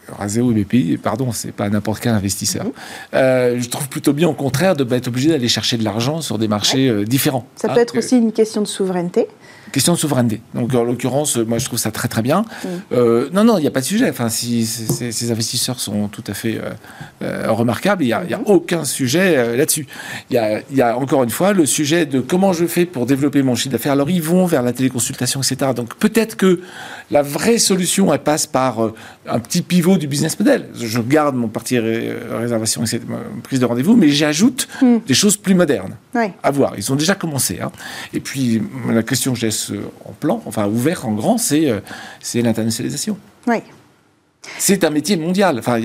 [0.10, 2.66] Razeo et BPI, pardon, c'est pas n'importe quel investisseur.
[2.66, 2.72] Mhm.
[3.14, 6.48] je trouve plutôt bien, au contraire, de être obligé d'aller chercher de l'argent sur des
[6.48, 7.46] marchés différents.
[7.56, 9.28] Ça peut hein, être aussi une question de souveraineté
[9.72, 10.42] question de souveraineté.
[10.54, 12.42] Donc en l'occurrence, moi je trouve ça très très bien.
[12.42, 12.68] Mm.
[12.94, 14.10] Euh, non, non, il n'y a pas de sujet.
[14.10, 16.70] Enfin, si ces investisseurs sont tout à fait euh,
[17.22, 18.44] euh, remarquables, il n'y a, a, mm-hmm.
[18.46, 19.88] aucun sujet là-dessus.
[20.30, 23.42] Il y, y a, encore une fois le sujet de comment je fais pour développer
[23.44, 23.94] mon chiffre d'affaires.
[23.94, 25.72] Alors ils vont vers la téléconsultation, etc.
[25.76, 26.62] Donc peut-être que
[27.12, 28.80] la vraie solution, elle passe par
[29.28, 30.70] un petit pivot du business model.
[30.76, 33.02] Je garde mon parti réservation et
[33.44, 34.98] prise de rendez-vous, mais j'ajoute mm.
[35.08, 35.96] des choses plus modernes.
[36.44, 36.74] À voir.
[36.78, 37.60] Ils ont déjà commencé.
[37.62, 37.72] Hein.
[38.14, 39.52] Et puis la question que j'ai
[40.06, 41.80] en plan, enfin ouvert en grand, c'est euh,
[42.22, 43.18] c'est l'internationalisation.
[43.48, 43.62] Oui.
[44.58, 45.60] C'est un métier mondial.
[45.60, 45.80] Enfin,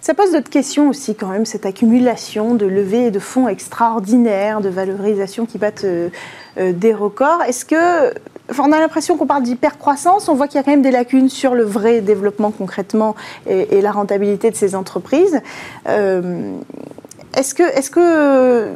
[0.00, 4.60] ça pose d'autres questions aussi quand même, cette accumulation de levées et de fonds extraordinaires,
[4.60, 6.08] de valorisation qui battent euh,
[6.58, 7.42] euh, des records.
[7.46, 8.14] Est-ce que...
[8.58, 11.28] on a l'impression qu'on parle d'hypercroissance, on voit qu'il y a quand même des lacunes
[11.28, 13.14] sur le vrai développement concrètement
[13.46, 15.40] et, et la rentabilité de ces entreprises.
[15.86, 18.74] est-ce que, est-ce que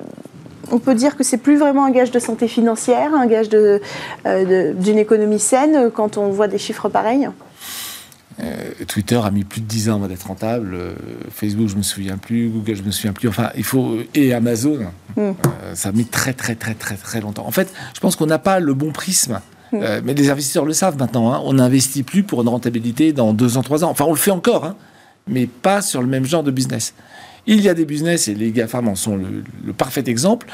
[0.71, 4.73] on peut dire que c'est plus vraiment un gage de santé financière, un gage euh,
[4.75, 7.29] d'une économie saine quand on voit des chiffres pareils
[8.41, 10.73] euh, Twitter a mis plus de 10 ans d'être rentable.
[10.73, 10.93] Euh,
[11.29, 12.49] Facebook, je me souviens plus.
[12.49, 13.29] Google, je me souviens plus.
[13.29, 14.79] Enfin, il faut et Amazon,
[15.17, 15.33] hmm.
[15.75, 17.49] ça a mis très très très très très longtemps.
[17.49, 19.41] En fait, je pense qu'on n'a pas le bon prisme.
[19.71, 19.81] Hmm.
[20.03, 21.33] mais les investisseurs le savent maintenant.
[21.33, 21.43] Hein.
[21.45, 23.91] On n'investit plus pour une rentabilité dans deux ans, trois ans.
[23.91, 24.77] Enfin, on le fait encore, hein,
[25.27, 26.95] mais pas sur le même genre de business.
[27.51, 30.47] Il y a des business, et les GAFAM en sont le, parfait exemple,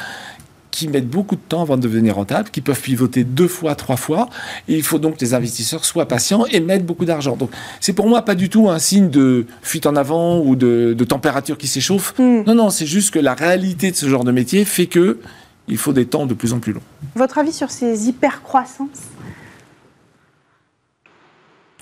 [0.71, 3.97] qui mettent beaucoup de temps avant de devenir rentables, qui peuvent pivoter deux fois, trois
[3.97, 4.29] fois.
[4.69, 7.37] Et il faut donc que les investisseurs soient patients et mettent beaucoup d'argent.
[7.37, 10.95] Donc, c'est pour moi pas du tout un signe de fuite en avant ou de,
[11.09, 12.15] température qui s'échauffe.
[12.17, 12.45] Hmm.
[12.47, 15.19] Non, non, c'est juste que la réalité de ce genre de métier fait que
[15.67, 16.83] il faut des temps de plus en plus longs.
[17.17, 18.89] Votre avis sur ces hyper-croissances?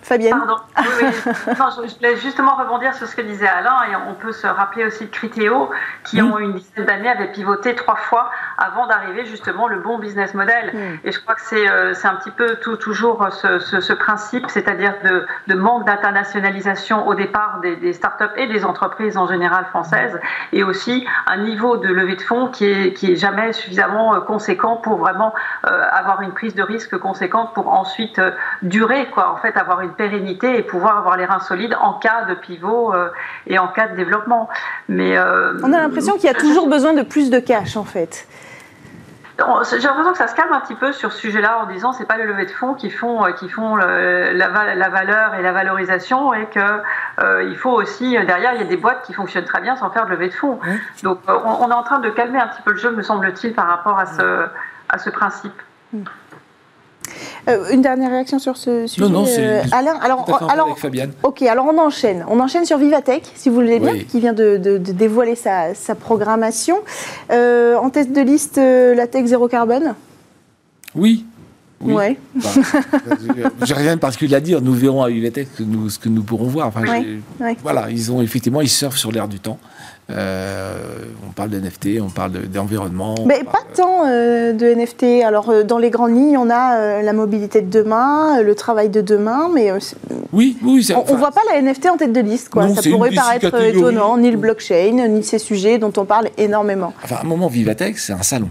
[0.03, 0.37] Fabienne.
[0.37, 0.57] Pardon.
[1.87, 5.07] je, voulais justement rebondir sur ce que disait Alain, et on peut se rappeler aussi
[5.07, 5.71] de Critéo,
[6.05, 8.31] qui ont une dizaine d'années avaient pivoté trois fois
[8.63, 10.73] avant d'arriver justement le bon business model.
[11.05, 14.95] Et je crois que c'est euh, un petit peu tout, toujours ce, ce, principe, c'est-à-dire
[15.05, 20.19] de, de, manque d'internationalisation au départ des, des, startups et des entreprises en général françaises,
[20.53, 24.21] et aussi un niveau de levée de fonds qui est, qui est jamais suffisamment euh,
[24.21, 25.35] conséquent pour vraiment
[25.67, 28.21] euh, avoir une prise de risque conséquente pour ensuite
[28.63, 32.25] durer, quoi, en fait, avoir une pérennité et pouvoir avoir les reins solides en cas
[32.29, 33.09] de pivot euh,
[33.47, 34.49] et en cas de développement.
[34.89, 37.85] Mais euh, on a l'impression qu'il y a toujours besoin de plus de cash en
[37.85, 38.27] fait.
[39.39, 42.05] J'ai l'impression que ça se calme un petit peu sur ce sujet-là en disant c'est
[42.05, 45.53] pas les levées de fonds qui font euh, qui font la, la, valeur et la
[45.53, 46.83] valorisation et que
[47.49, 50.07] il faut aussi derrière il y a des boîtes qui fonctionnent très bien sans faire
[50.07, 50.59] de levée de fonds.
[51.03, 53.67] Donc on, est en train de calmer un petit peu le jeu me semble-t-il par
[53.67, 54.47] rapport à ce
[54.89, 55.61] à ce principe.
[55.93, 56.03] Mm.
[57.49, 59.99] Euh, une dernière réaction sur ce sujet, non, non, euh, Alain.
[60.01, 61.13] Alors, alors, avec Fabienne.
[61.23, 62.25] Ok, alors on enchaîne.
[62.29, 66.77] On enchaîne sur Vivatech, si vous voulez bien, qui vient de, dévoiler sa, programmation.
[67.31, 69.95] Euh, en tête de liste, la tech zéro carbone.
[70.95, 71.25] Oui.
[71.83, 71.95] Oui.
[71.95, 72.17] Ouais.
[73.63, 74.61] J'ai rien de particulier à dire.
[74.61, 76.69] Nous verrons à Vivatech ce que nous pourrons voir.
[76.69, 76.83] Enfin,
[77.63, 79.59] Voilà, ils ont effectivement, ils surfent sur l'air du temps.
[80.11, 80.75] Euh,
[81.27, 83.15] on parle d'NFT, on parle d'environnement.
[83.25, 85.25] Mais pas tant euh, de NFT.
[85.25, 89.01] Alors, euh, dans les grandes lignes, on a la mobilité de demain, le travail de
[89.01, 89.73] demain, mais.
[90.33, 90.89] oui, oui.
[90.95, 92.69] On ne voit pas la NFT en tête de liste, quoi.
[92.69, 96.93] Ça pourrait paraître étonnant, ni le blockchain, ni ces sujets dont on parle énormément.
[97.03, 98.49] Enfin, à un moment, Vivatech, c'est un salon.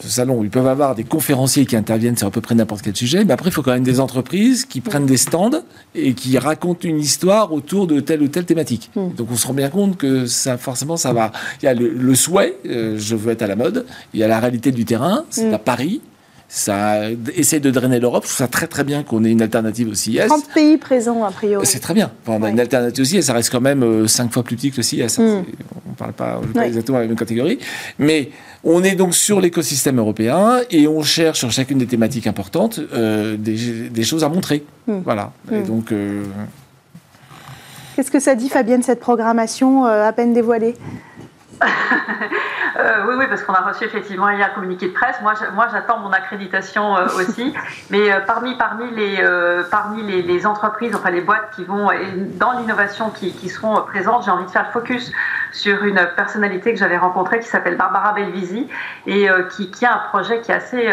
[0.00, 2.96] Ce salon, ils peuvent avoir des conférenciers qui interviennent sur à peu près n'importe quel
[2.96, 5.62] sujet, mais après, il faut quand même des entreprises qui prennent des stands
[5.94, 8.90] et qui racontent une histoire autour de telle ou telle thématique.
[8.96, 9.10] Hmm.
[9.14, 11.30] Donc, on se rend bien compte que ça, forcément, ça va.
[11.62, 13.84] Il y a le, souhait, euh, je veux être à la mode,
[14.14, 15.54] il y a la réalité du terrain, c'est hmm.
[15.54, 16.00] à Paris,
[16.48, 18.24] ça essaie de drainer l'Europe.
[18.24, 20.26] Je trouve ça très très bien qu'on ait une alternative au CIS.
[20.26, 21.66] 30 pays présents a priori.
[21.66, 22.12] C'est très bien.
[22.22, 24.70] Enfin, on a une alternative aussi, et ça reste quand même 5 fois plus petit
[24.70, 25.02] que le CIS.
[25.18, 25.42] Hein.
[25.42, 25.44] Mm.
[25.86, 27.58] On ne parle pas, pas exactement la même catégorie.
[27.98, 28.30] Mais
[28.68, 33.36] on est donc sur l'écosystème européen et on cherche sur chacune des thématiques importantes euh,
[33.36, 34.64] des, choses à montrer.
[34.86, 34.98] Mm.
[35.04, 35.32] Voilà.
[35.52, 35.66] Et mm.
[35.66, 35.92] donc.
[35.92, 36.24] Euh,
[37.94, 40.74] Qu'est-ce que ça dit, Fabienne, cette programmation euh, à peine dévoilée?
[42.78, 45.16] Euh, oui, oui, parce qu'on a reçu effectivement hier un communiqué de presse.
[45.22, 47.54] Moi, moi, j'attends mon accréditation euh, aussi.
[47.90, 49.24] Mais euh, parmi parmi les
[49.70, 51.88] parmi les, entreprises, enfin les boîtes qui vont
[52.38, 55.10] dans l'innovation qui, qui, seront présentes, j'ai envie de faire le focus
[55.52, 58.68] sur une personnalité que j'avais rencontrée qui s'appelle Barbara Belvisi
[59.06, 60.88] et qui, qui, a un projet qui est assez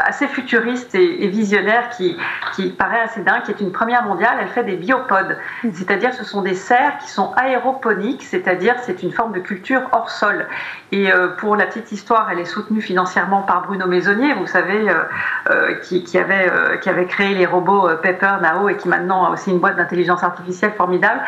[0.00, 2.16] assez futuriste et, visionnaire, qui
[2.54, 4.36] qui paraît assez dingue, qui est une première mondiale.
[4.40, 5.38] Elle fait des biopodes,
[5.72, 10.10] c'est-à-dire ce sont des serres qui sont aéroponiques, c'est-à-dire c'est une forme de culture hors
[10.10, 10.46] sol.
[10.92, 14.88] Et euh, pour la petite histoire, elle est soutenue financièrement par Bruno Maisonnier, vous savez,
[14.88, 15.04] euh,
[15.50, 19.30] euh, qui, qui, avait, qui avait créé les robots Pepper, Nao, et qui maintenant a
[19.30, 21.20] aussi une boîte d'intelligence artificielle formidable.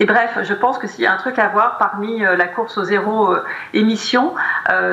[0.00, 2.78] Et bref, je pense que s'il y a un truc à voir parmi la course
[2.78, 3.34] au zéro
[3.74, 4.34] émission,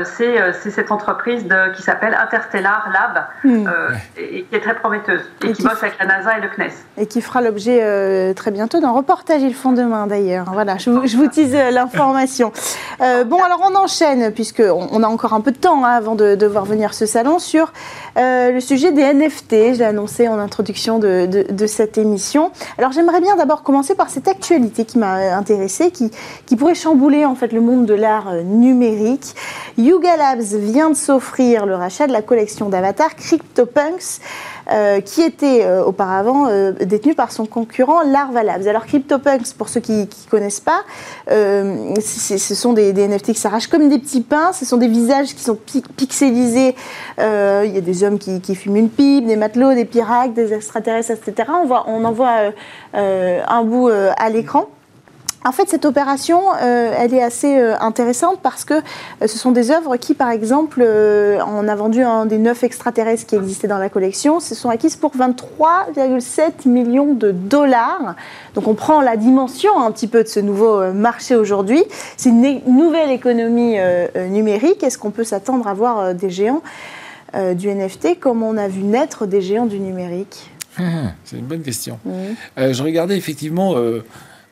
[0.03, 3.69] c'est cette entreprise de, qui s'appelle Interstellar Lab, hmm.
[4.17, 6.73] et, qui est très prometteuse, et, qui, bosse avec la NASA et le CNES.
[6.97, 10.51] Et qui fera l'objet très bientôt d'un reportage, ils le font demain d'ailleurs.
[10.53, 12.51] Voilà, je vous, je vous tease l'information.
[12.99, 16.35] bon, alors on enchaîne puisqu'on on a encore un peu de temps hein, avant de,
[16.35, 17.71] de, voir venir ce salon, sur
[18.17, 19.73] euh, le sujet des NFT.
[19.73, 22.51] Je l'ai annoncé en introduction de, cette émission.
[22.78, 26.12] Alors j'aimerais bien d'abord commencer par cette actualité qui m'a intéressée, qui,
[26.45, 29.36] qui pourrait chambouler en fait le monde de l'art euh, numérique.
[29.78, 34.21] Yuga Labs vient de s'offrir le rachat de la collection d'avatars CryptoPunks.
[34.71, 38.65] Euh, qui était euh, auparavant euh, détenu par son concurrent Larva Labs.
[38.65, 40.82] Alors CryptoPunks, pour ceux qui ne connaissent pas,
[41.28, 45.43] ce sont des, NFT qui s'arrachent comme des petits pains, ce sont des visages qui
[45.43, 45.58] sont
[45.95, 46.75] pixelisés,
[47.19, 50.51] il y a des hommes qui, qui, fument une pipe, des matelots, des pirates, des
[50.51, 51.49] extraterrestres, etc.
[51.62, 52.51] On, voit, on en voit
[52.93, 54.67] un bout à l'écran.
[55.47, 59.51] En fait, cette opération, euh, elle est assez euh, intéressante parce que euh, ce sont
[59.51, 63.77] des œuvres qui, par exemple, on a vendu un des neuf extraterrestres qui existaient dans
[63.77, 68.15] la collection, se sont acquises pour 23,7 millions de dollars.
[68.55, 71.84] Donc on prend la dimension un petit peu de ce nouveau marché aujourd'hui.
[72.17, 73.77] C'est une nouvelle économie
[74.29, 74.81] numérique.
[74.81, 76.62] Est-ce qu'on peut s'attendre à voir des géants
[77.34, 80.49] du NFT comme on a vu naître des géants du numérique?
[81.23, 81.99] C'est une bonne question.
[82.05, 82.71] Mmh.
[82.71, 83.75] je regardais effectivement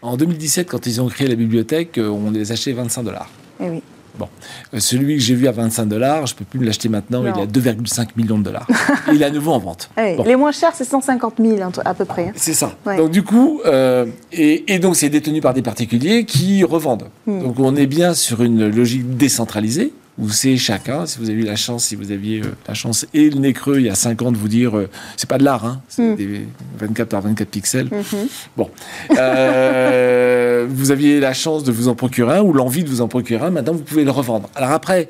[0.04, 3.30] en 2017, quand ils ont créé la bibliothèque, euh, on les achetait 25 dollars.
[3.60, 3.82] Eh oui.
[4.20, 4.28] Bon,
[4.74, 7.30] euh, celui que j'ai vu à 25 dollars, je peux plus me l'acheter maintenant, il
[7.30, 8.68] est à 2,5 millions de dollars.
[9.12, 9.90] il est à nouveau en vente.
[9.98, 12.28] Eh Les moins chers, c'est 150 000 à peu près.
[12.28, 12.34] Hein.
[12.36, 12.74] C'est ça.
[12.86, 17.10] Donc du coup, euh, et, donc c'est détenu par des particuliers qui revendent.
[17.26, 17.42] Hmm.
[17.42, 21.46] Donc on est bien sur une logique décentralisée où c'est chacun, si vous avez eu
[21.46, 23.96] la chance, si vous aviez euh, la chance et le nez creux il y a
[23.96, 26.16] 5 ans de vous dire, euh, c'est pas de l'art, hein, c'est mm.
[26.16, 26.48] des
[26.80, 27.88] 24 par 24 pixels.
[27.88, 28.28] Mm-hmm.
[28.56, 28.70] Bon.
[29.18, 33.08] Euh, vous aviez la chance de vous en procurer un ou l'envie de vous en
[33.08, 34.50] procurer un, maintenant vous pouvez le revendre.
[34.56, 35.10] Alors après,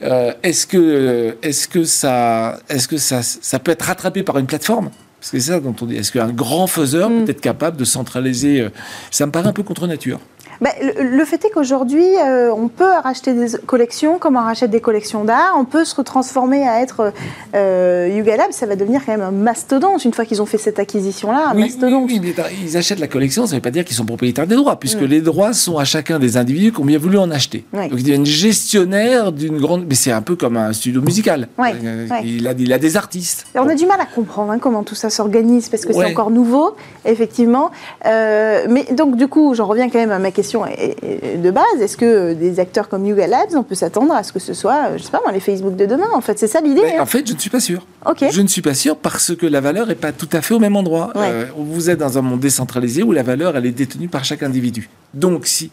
[0.00, 4.90] est-ce que, est-ce que, ça, est-ce que ça, ça peut être rattrapé par une plateforme?
[5.18, 5.96] Parce que c'est ça dont on dit.
[5.96, 7.24] Est-ce qu'un grand faiseur mm.
[7.24, 8.68] peut être capable de centraliser
[9.10, 10.20] Ça me paraît un peu contre nature.
[10.60, 14.80] Bah, le, fait est qu'aujourd'hui, euh, on peut racheter des collections comme on rachète des
[14.80, 15.54] collections d'art.
[15.58, 17.12] On peut se retransformer à être
[17.54, 18.52] euh, Yuga Lab.
[18.52, 21.50] Ça va devenir quand même un mastodonte une fois qu'ils ont fait cette acquisition-là.
[21.50, 22.04] Un mastodonte.
[22.06, 24.56] Oui, mais ils achètent la collection, ça ne veut pas dire qu'ils sont propriétaires des
[24.56, 25.06] droits, puisque mm.
[25.06, 27.64] les droits sont à chacun des individus qui ont bien voulu en acheter.
[27.72, 29.86] Donc ils deviennent gestionnaires d'une grande.
[29.88, 31.48] Mais c'est un peu comme un studio musical.
[31.58, 33.46] Euh, il, a, il, a, des artistes.
[33.54, 36.30] on a du mal à comprendre hein, comment tout ça s'organise parce que c'est encore
[36.30, 37.70] nouveau, effectivement.
[38.06, 41.80] Euh, mais donc, du coup, j'en reviens quand même à ma question de base.
[41.80, 44.96] Est-ce que des acteurs comme Yuga Labs, on peut s'attendre à ce que ce soit,
[44.96, 46.82] je sais pas moi, les Facebook de demain En fait, c'est ça l'idée.
[46.82, 47.02] Ben, hein?
[47.02, 47.86] en fait, je ne suis pas sûr.
[48.06, 48.24] Ok.
[48.30, 50.58] Je ne suis pas sûr parce que la valeur n'est pas tout à fait au
[50.58, 51.12] même endroit.
[51.16, 54.42] Euh, vous êtes dans un monde décentralisé où la valeur, elle est détenue par chaque
[54.42, 54.88] individu.
[55.14, 55.70] Donc, si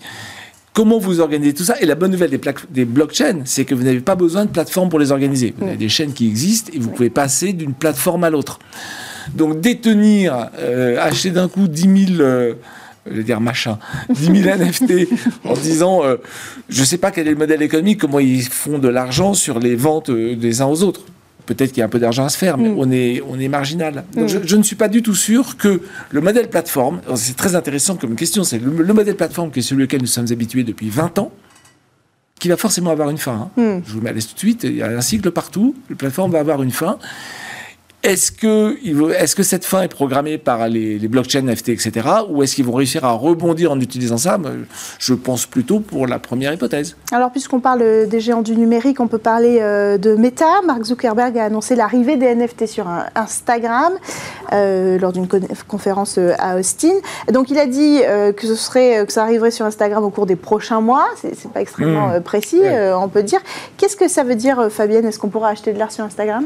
[0.74, 1.76] Comment vous organisez tout ça?
[1.82, 4.88] Et la bonne nouvelle des, des blockchains, c'est que vous n'avez pas besoin de plateforme
[4.88, 5.54] pour les organiser.
[5.58, 8.60] Vous avez des chaînes qui existent et vous pouvez passer d'une plateforme à l'autre.
[9.36, 12.24] Donc détenir, euh, acheter d'un coup 10 000
[13.10, 15.08] je vais dire machin, 10 000 NFT
[15.46, 16.18] en disant euh,
[16.70, 19.60] je ne sais pas quel est le modèle économique, comment ils font de l'argent sur
[19.60, 21.02] les ventes euh, des uns aux autres.
[21.48, 22.76] Peut-être qu'il y a un peu d'argent à se faire, mais mm.
[22.78, 24.04] on, est, on est marginal.
[24.16, 24.42] Donc mm.
[24.46, 28.16] je, ne suis pas du tout sûr que le modèle plateforme, c'est très intéressant comme
[28.16, 31.32] question, c'est le, modèle plateforme qui est celui auquel nous sommes habitués depuis 20 ans,
[32.40, 33.50] qui va forcément avoir une fin.
[33.58, 33.80] Hein.
[33.80, 33.82] Mm.
[33.86, 35.96] Je vous mets à l'aise tout de suite, il y a un cycle partout, la
[35.96, 37.00] plateforme va avoir une fin.
[38.04, 42.08] Est-ce que, cette fin est programmée par les, les blockchains, NFT, etc.
[42.30, 44.40] Ou est-ce qu'ils vont réussir à rebondir en utilisant ça?
[44.98, 46.96] Je pense plutôt pour la première hypothèse.
[47.12, 50.62] Alors, puisqu'on parle des géants du numérique, on peut parler euh, de Meta.
[50.66, 53.94] Mark Zuckerberg a annoncé l'arrivée des NFT sur Instagram
[54.52, 55.28] euh, lors d'une
[55.68, 56.94] conférence euh, à Austin.
[57.32, 58.02] Donc, il a dit
[58.36, 61.08] que, ce serait, que ça arriverait sur Instagram au cours des prochains mois.
[61.22, 62.22] C'est pas extrêmement mmh.
[62.22, 62.62] précis,
[62.96, 63.40] on peut dire.
[63.78, 65.06] Qu'est-ce que ça veut dire, Fabienne?
[65.06, 66.46] Est-ce qu'on pourra acheter de l'art sur Instagram?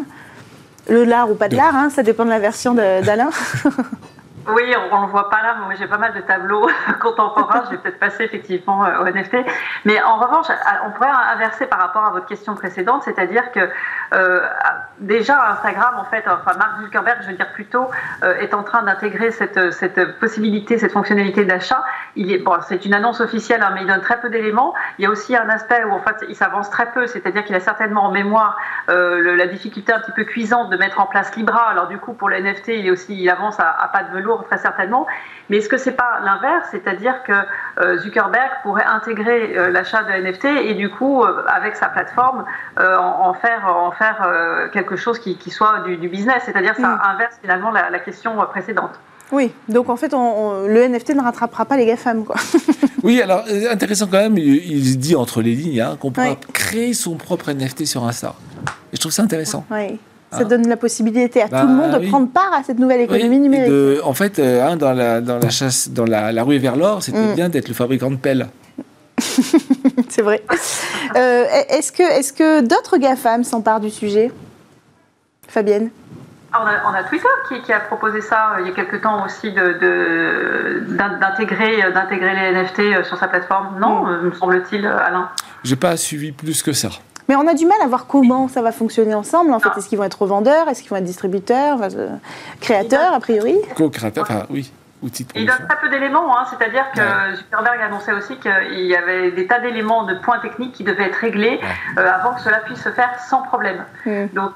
[0.88, 3.30] Le lard ou pas de lard, hein, ça dépend de la version d'Alain.
[4.48, 6.70] Oui, on ne le voit pas là, mais j'ai pas mal de tableaux
[7.02, 7.64] contemporains.
[7.66, 9.38] Je vais peut-être passer effectivement euh, au NFT.
[9.86, 10.46] Mais en revanche,
[10.86, 13.68] on pourrait inverser par rapport à votre question précédente, c'est-à-dire que
[14.14, 14.42] euh,
[15.00, 17.90] déjà Instagram, en fait, enfin Mark Zuckerberg, je veux dire plutôt,
[18.24, 21.84] euh, est en train d'intégrer cette, cette possibilité, cette fonctionnalité d'achat.
[22.44, 24.76] Bon, c'est une annonce officielle, hein, mais il donne très peu d'éléments.
[25.00, 27.56] Il y a aussi un aspect où en fait il s'avance très peu, c'est-à-dire qu'il
[27.56, 31.68] a certainement en mémoire la difficulté un petit peu cuisante de mettre en place Libra.
[31.70, 34.35] Alors du coup, pour le NFT, il est aussi, il avance à pas de velours
[34.44, 35.08] très certainement.
[35.50, 37.34] Mais est-ce que c'est pas l'inverse, c'est-à-dire que
[37.80, 42.46] euh, Zuckerberg pourrait intégrer euh, l'achat de NFT et du coup, euh, avec sa plateforme,
[42.78, 44.28] en, faire, en faire
[44.72, 47.02] quelque chose qui, soit du, business, c'est-à-dire ça mm.
[47.04, 48.92] inverse finalement la, question précédente.
[49.32, 52.26] Oui, donc en fait, le NFT ne rattrapera pas les GAFAM.
[52.26, 52.36] Quoi.
[53.04, 57.16] oui, alors intéressant quand même, il, dit entre les lignes hein, qu'on pourra créer son
[57.16, 58.36] propre NFT sur Insta.
[58.92, 59.66] Et je trouve ça intéressant.
[59.72, 60.00] Oui.
[60.38, 63.02] Ça donne la possibilité à tout le monde de bah prendre part à cette nouvelle
[63.02, 64.04] économie numérique.
[64.04, 67.20] en fait, euh, hein, dans, la, dans la chasse, dans la, rue vers l'or, c'était
[67.20, 67.36] mm.
[67.36, 68.48] bien d'être le fabricant de pelles.
[70.10, 70.44] C'est vrai.
[71.16, 74.32] Euh, est-ce que, est que d'autres GAFAM s'emparent du sujet?
[75.48, 75.90] Fabienne?
[76.52, 77.28] Ah, on a, Twitter
[77.66, 82.62] qui, a proposé ça euh, il y a quelques temps aussi d'intégrer de, d'intégrer les
[82.62, 83.78] NFT sur sa plateforme.
[83.80, 84.22] Non, mm.
[84.22, 85.30] me semble-t-il, Alain
[85.64, 86.90] J'ai pas suivi plus que ça.
[87.28, 89.54] Mais on a du mal à voir comment ça va fonctionner ensemble.
[89.54, 90.68] En fait, est-ce qu'ils vont être revendeurs?
[90.68, 91.80] Est-ce qu'ils vont être distributeurs?
[91.82, 92.16] Euh,
[92.60, 94.72] Créateurs, a priori Co-créateurs, enfin, oui.
[95.36, 96.46] Il donne très peu d'éléments, hein.
[96.50, 100.84] c'est-à-dire que Zuckerberg annonçait aussi qu'il y avait des tas d'éléments de points techniques qui
[100.84, 101.60] devaient être réglés
[101.98, 103.84] euh, avant que cela puisse se faire sans problème.
[104.06, 104.28] Mm.
[104.34, 104.52] Donc,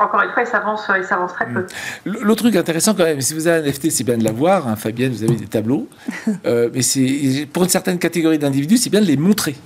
[0.00, 1.66] encore une fois, il s'avance, il s'avance très peu.
[2.06, 2.16] Mm.
[2.22, 4.66] L'autre truc intéressant quand même, si vous avez un NFT, c'est bien de l'avoir.
[4.66, 5.88] Hein, Fabienne, vous avez des tableaux.
[6.46, 9.56] euh, mais c'est pour une certaine catégorie d'individus, c'est bien de les montrer.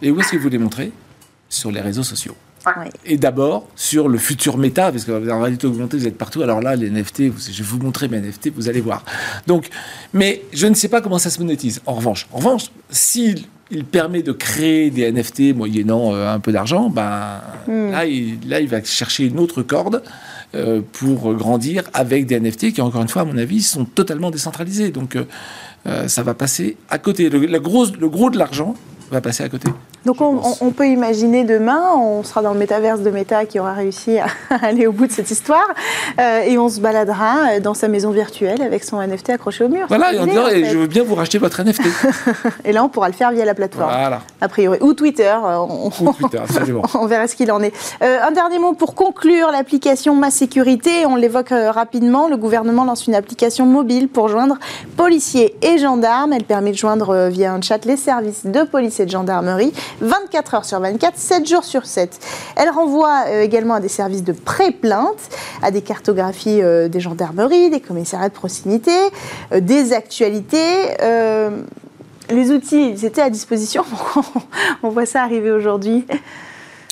[0.00, 0.92] Et où est-ce que vous les montrez?
[1.48, 2.36] Sur les réseaux sociaux.
[3.04, 6.42] Et d'abord sur le futur méta, parce que en réalité augmentée, vous êtes partout.
[6.42, 9.04] Alors là, les NFT, je vais vous montrer mes NFT, vous allez voir.
[9.46, 9.68] Donc,
[10.12, 11.80] mais je ne sais pas comment ça se monétise.
[11.86, 16.52] En revanche, en revanche, s'il il permet de créer des NFT moyennant euh, un peu
[16.52, 17.90] d'argent, ben, hmm.
[17.90, 20.02] là, il, là, il va chercher une autre corde
[20.54, 24.30] euh, pour grandir avec des NFT qui, encore une fois, à mon avis, sont totalement
[24.30, 24.90] décentralisés.
[24.90, 27.28] Donc, euh, ça va passer à côté.
[27.28, 27.58] Le, le
[28.08, 28.74] gros de l'argent
[29.10, 29.68] va passer à côté.
[30.06, 34.20] Donc on, peut imaginer demain, on sera dans le métaverse de Meta qui aura réussi
[34.20, 34.26] à
[34.62, 35.66] aller au bout de cette histoire,
[36.20, 39.68] euh, et on se baladera euh, dans sa maison virtuelle avec son NFT accroché au
[39.68, 39.86] mur.
[39.88, 41.82] Voilà, et en disant, je veux bien vous racheter votre NFT.
[42.64, 44.20] et là, on pourra le faire via la plateforme, voilà.
[44.40, 45.24] a priori, ou Twitter.
[45.24, 46.82] Euh, on, ou Twitter, absolument.
[46.94, 47.72] on verra ce qu'il en est.
[48.00, 53.16] un dernier mot pour conclure, l'application Ma Sécurité, on l'évoque rapidement, le gouvernement lance une
[53.16, 54.56] application mobile pour joindre
[54.96, 56.32] policiers et gendarmes.
[56.32, 60.54] Elle permet de joindre via un chat les services de police et de gendarmerie 24
[60.54, 62.18] heures sur 24, 7 jours sur 7.
[62.56, 65.30] Elle renvoie euh, également à des services de pré-plainte,
[65.62, 68.96] à des cartographies euh, des gendarmeries, des commissariats de proximité,
[69.52, 70.96] euh, des actualités.
[72.28, 73.84] les outils, ils étaient à disposition.
[74.82, 76.06] on voit ça arriver aujourd'hui.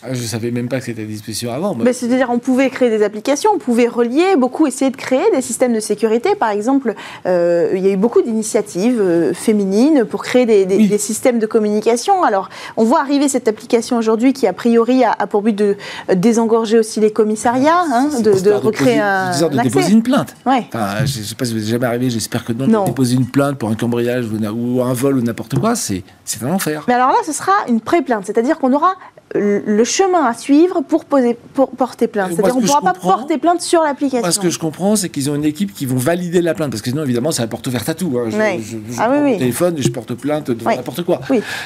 [0.07, 1.77] Ah, je ne savais même pas que c'était à disposition avant.
[1.93, 5.73] C'est-à-dire on pouvait créer des applications, on pouvait relier, beaucoup essayer de créer des systèmes
[5.73, 6.35] de sécurité.
[6.35, 6.95] Par exemple,
[7.27, 12.23] euh, il y a eu beaucoup d'initiatives euh, féminines pour créer des, systèmes de communication.
[12.23, 15.77] Alors, on voit arriver cette application aujourd'hui qui, a priori, a, pour but de
[16.11, 20.37] euh, désengorger aussi les commissariats, hein, de, recréer un, de déposer une plainte.
[20.45, 20.67] Ouais.
[20.69, 22.83] Enfin, je ne sais pas si vous êtes jamais arrivé, j'espère que non, non.
[22.83, 26.03] De déposer une plainte pour un cambriage ou un vol ou n'importe quoi, c'est
[26.43, 26.85] un enfer.
[26.89, 28.95] Mais alors là, ce sera une pré-plainte, c'est-à-dire qu'on aura
[29.35, 32.33] le chemin à suivre pour, poser, pour porter plainte.
[32.33, 34.31] C'est-à-dire qu'on ne pourra pas porter plainte sur l'application.
[34.31, 36.71] ce que je comprends, c'est qu'ils ont une équipe qui vont valider la plainte.
[36.71, 38.17] Parce que sinon, évidemment, c'est la porte ouverte à tout.
[38.19, 38.31] Hein.
[38.31, 41.21] Je, ah prends mon téléphone et je porte plainte de n'importe quoi.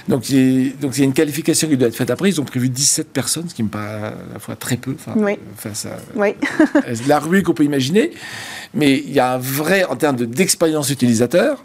[0.09, 2.31] Donc, il y, a, donc, il y a une qualification qui doit être faite après.
[2.31, 4.97] Ils ont prévu 17 personnes, ce qui me paraît à la fois très peu
[5.57, 5.99] face à
[7.07, 8.13] la ruée qu'on peut imaginer.
[8.75, 11.65] Mais il y a un vrai, en termes d'expérience utilisateur,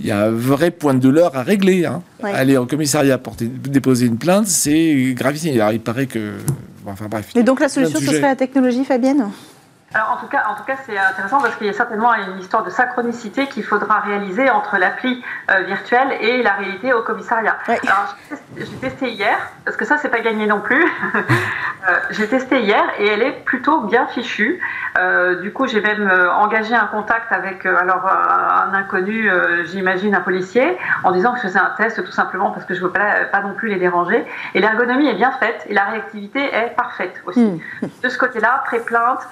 [0.00, 1.86] il y a un vrai point de douleur à régler.
[1.86, 2.02] Hein.
[2.22, 5.54] Aller en commissariat pour déposer une plainte, c'est gravissime.
[5.72, 6.34] il paraît que.
[6.86, 7.30] enfin bref.
[7.34, 9.28] Et donc la solution, ce serait la technologie, Fabienne?
[9.96, 12.38] Alors en tout cas, en tout cas, c'est intéressant parce qu'il y a certainement une
[12.38, 17.56] histoire de synchronicité qu'il faudra réaliser entre l'appli euh, virtuelle et la réalité au commissariat.
[17.66, 18.14] Alors
[18.58, 20.84] j'ai testé hier parce que ça c'est pas gagné non plus.
[21.14, 24.60] euh, j'ai testé hier et elle est plutôt bien fichue.
[24.98, 29.30] Euh, du coup, j'ai même engagé un contact avec alors un inconnu,
[29.64, 32.82] j'imagine un policier, en disant que je faisais un test tout simplement parce que je
[32.82, 34.26] veux pas, pas non plus les déranger.
[34.54, 37.40] Et l'ergonomie est bien faite et la réactivité est parfaite aussi.
[37.40, 37.88] Hmm.
[38.02, 39.26] De ce côté-là, pré-plainte.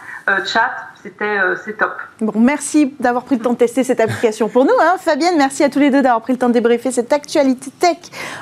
[0.55, 0.71] Chat,
[1.03, 1.97] c'était euh, top.
[2.21, 4.71] Bon, merci d'avoir pris le temps de tester cette application pour nous.
[4.81, 4.95] Hein.
[5.01, 7.97] Fabienne, merci à tous les deux d'avoir pris le temps de débriefer cette actualité tech.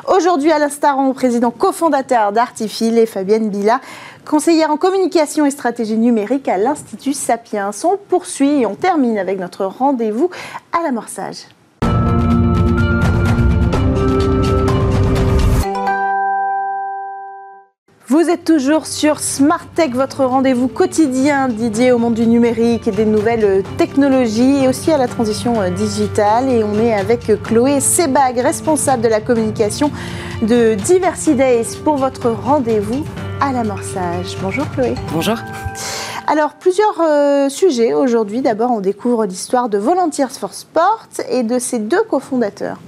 [0.07, 3.81] Aujourd'hui, Alain Staron, président cofondateur d'Artifil, et Fabienne Bila,
[4.27, 7.71] conseillère en communication et stratégie numérique à l'Institut Sapiens.
[7.83, 10.29] On poursuit et on termine avec notre rendez-vous
[10.79, 11.47] à l'amorçage.
[18.13, 22.91] Vous êtes toujours sur Smart Tech, votre rendez-vous quotidien dédié au monde du numérique et
[22.91, 26.51] des nouvelles technologies et aussi à la transition euh, digitale.
[26.51, 29.91] Et on est avec Chloé Sebag, responsable de la communication
[30.43, 33.03] de Diversity Days pour votre rendez-vous
[33.41, 34.37] à l'amorçage.
[34.43, 34.95] Bonjour Chloé.
[35.11, 35.39] Bonjour.
[36.27, 38.43] Alors, plusieurs euh, sujets aujourd'hui.
[38.43, 42.79] D'abord, on découvre l'histoire de Volunteers for Sport et de ses deux cofondateurs.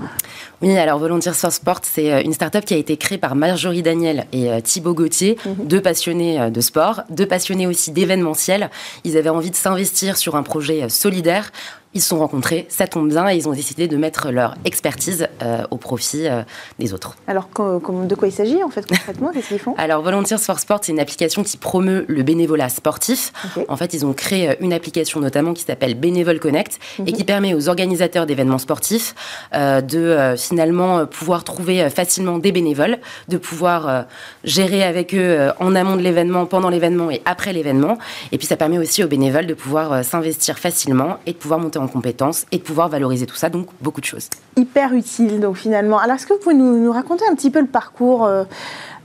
[0.63, 3.83] Oui, alors Volunteers for Sport, c'est euh, une start-up qui a été créée par Marjorie
[3.83, 5.67] Daniel et euh, Thibaut Gauthier, mhm.
[5.67, 8.71] deux passionnés de sport, deux passionnés aussi d'événementiel.
[9.05, 11.51] Ils avaient envie de s'investir sur un projet solidaire
[11.95, 15.29] ils se sont rencontrés, ça tombe bien, et ils ont décidé de mettre leur expertise
[15.43, 16.43] euh, au profit euh,
[16.81, 17.17] des autres.
[17.29, 19.75] Alors, de quoi il s'agit en fait concrètement Qu'est-ce qu'ils font?
[19.79, 23.33] Alors, Volunteers for Sport, c'est une application qui promeut le bénévolat sportif.
[23.69, 27.13] En fait, ils ont créé euh, une application notamment qui s'appelle Bénévole Connect et mhm.
[27.13, 29.15] qui permet aux organisateurs d'événements sportifs
[29.53, 34.07] de finalement pouvoir trouver facilement des bénévoles, de pouvoir
[34.43, 37.99] gérer avec eux en amont de l'événement, pendant l'événement et après l'événement.
[38.33, 41.79] Et puis, ça permet aussi aux bénévoles de pouvoir s'investir facilement et de pouvoir monter
[41.79, 44.29] en compétences et de pouvoir valoriser tout ça, donc beaucoup de choses.
[44.57, 45.99] Hyper utile, donc finalement.
[45.99, 48.45] Alors, est-ce que vous pouvez nous, raconter un petit peu le parcours euh,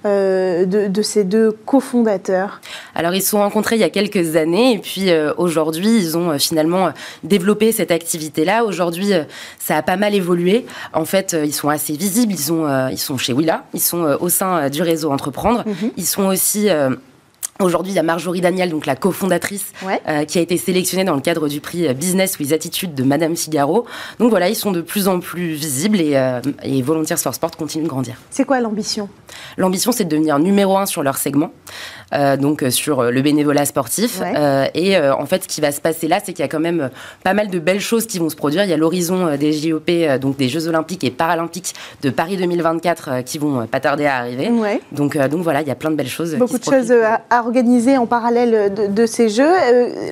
[0.05, 2.61] euh, de, ces deux cofondateurs?
[2.95, 6.17] Alors, ils se sont rencontrés il y a quelques années et puis euh, aujourd'hui, ils
[6.17, 6.91] ont finalement
[7.23, 8.63] développé cette activité-là.
[8.63, 9.11] Aujourd'hui,
[9.59, 10.65] ça a pas mal évolué.
[10.93, 12.33] En fait, ils sont assez visibles.
[12.33, 15.63] Ils, ont, ils sont chez Willa, ils sont au sein du réseau Entreprendre.
[15.65, 15.91] Mhm.
[15.97, 16.69] Ils sont aussi
[17.61, 19.73] Aujourd'hui, il y a Marjorie Daniel, donc la cofondatrice,
[20.07, 23.35] euh, qui a été sélectionnée dans le cadre du prix Business with Attitude de Madame
[23.35, 23.85] Figaro.
[24.17, 27.57] Donc voilà, ils sont de plus en plus visibles et, euh, et Volunteers for Sport
[27.57, 28.15] continue de grandir.
[28.29, 29.09] C'est quoi l'ambition?
[29.57, 31.51] L'ambition, c'est de devenir numéro un sur leur segment.
[32.13, 34.21] Euh, donc euh, sur le bénévolat sportif.
[34.23, 36.59] Euh, et en fait, ce qui va se passer là, c'est qu'il y a quand
[36.59, 36.89] même
[37.23, 38.63] pas mal de belles choses qui vont se produire.
[38.63, 39.89] Il y a l'horizon des JOP,
[40.19, 44.49] donc des Jeux Olympiques et Paralympiques de Paris 2024 qui vont pas tarder à arriver.
[44.91, 46.35] Donc, donc voilà, il y a plein de belles choses.
[46.35, 49.53] Beaucoup de choses à, organiser en parallèle de, ces Jeux.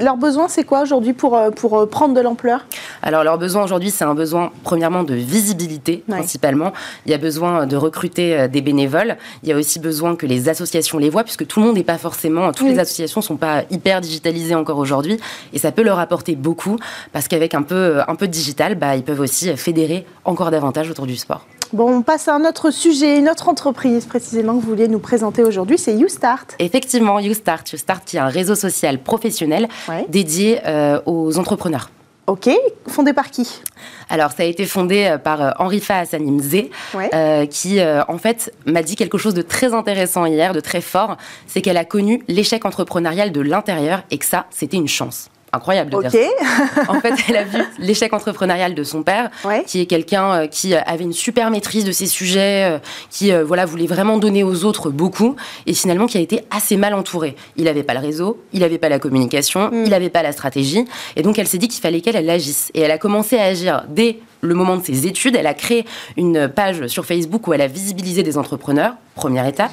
[0.01, 2.65] leur besoin, c'est quoi aujourd'hui pour, pour prendre de l'ampleur?
[3.01, 6.73] Alors leur besoin aujourd'hui, c'est un besoin premièrement de visibilité principalement.
[7.05, 9.17] Il y a besoin de recruter des bénévoles.
[9.43, 11.86] Il y a aussi besoin que les associations les voient puisque tout le monde est
[11.87, 15.17] pas forcément, toutes les associations sont pas hyper digitalisées encore aujourd'hui,
[15.53, 16.77] et ça peut leur apporter beaucoup
[17.13, 20.91] parce qu'avec un peu, un peu de digital, bah, ils peuvent aussi fédérer encore davantage
[20.91, 21.47] autour du sport.
[21.73, 24.99] Bon, on passe à un autre sujet, une autre entreprise précisément que vous vouliez nous
[24.99, 26.45] présenter aujourd'hui, c'est YouStart.
[26.59, 27.63] Effectivement, YouStart.
[27.71, 29.67] YouStart qui est un réseau social professionnel
[30.09, 31.89] dédié euh, aux entrepreneurs.
[32.27, 32.49] Ok,
[32.87, 33.61] fondé par qui?
[34.09, 36.71] Alors, ça a été fondé euh, par euh, Henri Hassanim Zé,
[37.13, 41.15] euh, qui, en fait, m'a dit quelque chose de très intéressant hier, de très fort,
[41.47, 45.91] c'est qu'elle a connu l'échec entrepreneurial de l'intérieur et que ça, c'était une chance incroyable
[45.91, 46.91] de dire ça.
[46.91, 49.29] En fait, elle a vu l'échec entrepreneurial de son père,
[49.65, 52.79] qui est quelqu'un euh, qui avait une super maîtrise de ses sujets, euh,
[53.09, 55.35] qui euh, voilà voulait vraiment donner aux autres beaucoup,
[55.65, 57.35] et finalement qui a été assez mal entouré.
[57.55, 59.83] Il n'avait pas le réseau, il n'avait pas la communication, mm.
[59.85, 60.85] il n'avait pas la stratégie,
[61.15, 62.71] et donc elle s'est dit qu'il fallait qu'elle elle agisse.
[62.73, 65.35] Et elle a commencé à agir dès le moment de ses études.
[65.35, 65.85] Elle a créé
[66.15, 69.71] une page sur Facebook où elle a visibilisé des entrepreneurs, première étape.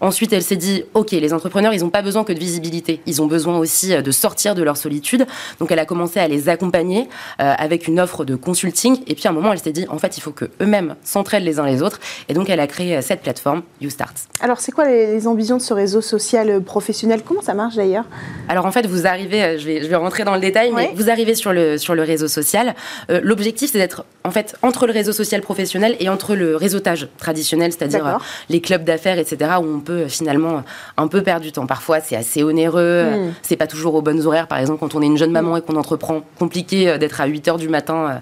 [0.00, 3.22] Ensuite, elle s'est dit, OK, les entrepreneurs, ils n'ont pas besoin que de visibilité, ils
[3.22, 5.26] ont besoin aussi euh, de sortir de leur solitude.
[5.58, 7.08] Donc, elle a commencé à les accompagner
[7.40, 8.98] euh, avec une offre de consulting.
[9.06, 11.44] Et puis, à un moment, elle s'est dit, en fait, il faut que eux-mêmes s'entraident
[11.44, 12.00] les uns les autres.
[12.28, 14.14] Et donc, elle a créé euh, cette plateforme, YouStart.
[14.40, 17.22] Alors, c'est quoi les, ambitions de ce réseau social professionnel?
[17.26, 18.04] Comment ça marche d'ailleurs?
[18.48, 21.10] Alors, en fait, vous arrivez, je vais, je vais rentrer dans le détail, mais vous
[21.10, 22.74] arrivez sur le, sur le réseau social.
[23.08, 27.72] L'objectif, c'est d'être en fait entre le réseau social professionnel et entre le réseautage traditionnel,
[27.72, 28.12] c'est-à-dire euh,
[28.48, 30.62] les clubs d'affaires, etc., où on peut euh, finalement
[30.96, 31.66] un peu perdre du temps.
[31.66, 33.32] Parfois, c'est assez onéreux, hmm.
[33.42, 34.46] c'est pas toujours aux bonnes horaires.
[34.46, 35.58] Par exemple, quand on est une jeune maman hmm.
[35.58, 38.20] et qu'on entreprend, compliqué euh, d'être à 8 heures du matin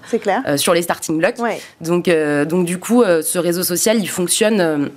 [0.55, 1.37] sur les starting blocks.
[1.81, 2.09] Donc,
[2.47, 4.89] donc, du coup, ce réseau social, il fonctionne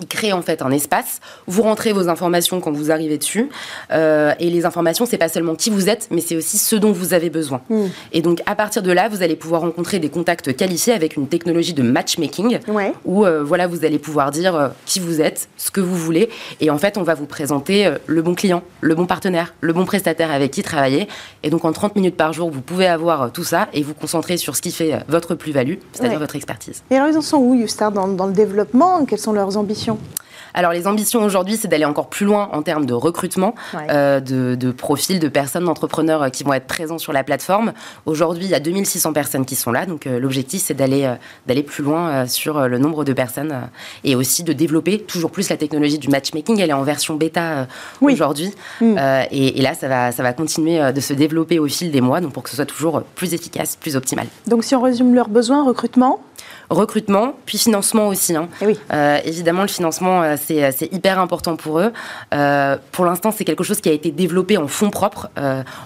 [0.00, 1.20] il crée en fait un espace.
[1.46, 3.48] Vous rentrez vos informations quand vous arrivez dessus.
[3.92, 6.92] Euh, et les informations, c'est pas seulement qui vous êtes, mais c'est aussi ce dont
[6.92, 7.60] vous avez besoin.
[7.68, 7.86] Hmm.
[8.12, 11.28] Et donc, à partir de là, vous allez pouvoir rencontrer des contacts qualifiés avec une
[11.28, 12.58] technologie de matchmaking.
[13.04, 16.28] Où, euh, voilà, vous allez pouvoir dire euh, qui vous êtes, ce que vous voulez.
[16.60, 19.84] Et en fait, on va vous présenter le bon client, le bon partenaire, le bon
[19.84, 21.08] prestataire avec qui travailler.
[21.42, 24.36] Et donc, en 30 minutes par jour, vous pouvez avoir tout ça et vous concentrer
[24.36, 26.82] sur ce qui fait votre plus-value, c'est-à-dire votre expertise.
[26.90, 27.56] Et alors, ils en sont où,
[27.90, 29.04] dans, dans le développement?
[29.06, 29.79] Quelles sont leurs ambitions
[30.54, 34.72] alors les ambitions aujourd'hui, c'est d'aller encore plus loin en termes de recrutement, euh, de,
[34.72, 37.72] profils de personnes, d'entrepreneurs euh, qui vont être présents sur la plateforme.
[38.06, 41.08] Aujourd'hui, il y a 2600 personnes qui sont là, donc euh, l'objectif c'est d'aller
[41.46, 43.68] d'aller plus loin sur le nombre de personnes
[44.04, 46.60] et aussi de développer toujours plus la technologie du matchmaking.
[46.60, 47.66] Elle est en version bêta
[48.00, 48.96] aujourd'hui mm.
[49.30, 52.20] et, et, là ça va ça va continuer de se développer au fil des mois,
[52.20, 54.26] donc pour que ce soit toujours plus efficace, plus optimal.
[54.46, 56.20] Donc si on résume leurs besoins, recrutement
[56.70, 58.36] recrutement, puis financement aussi.
[58.36, 58.48] Hein.
[58.62, 61.92] Eh euh, évidemment, le financement, euh, c'est hyper important pour eux.
[62.32, 65.28] Euh, pour l'instant, c'est quelque chose qui a été développé en fonds propres.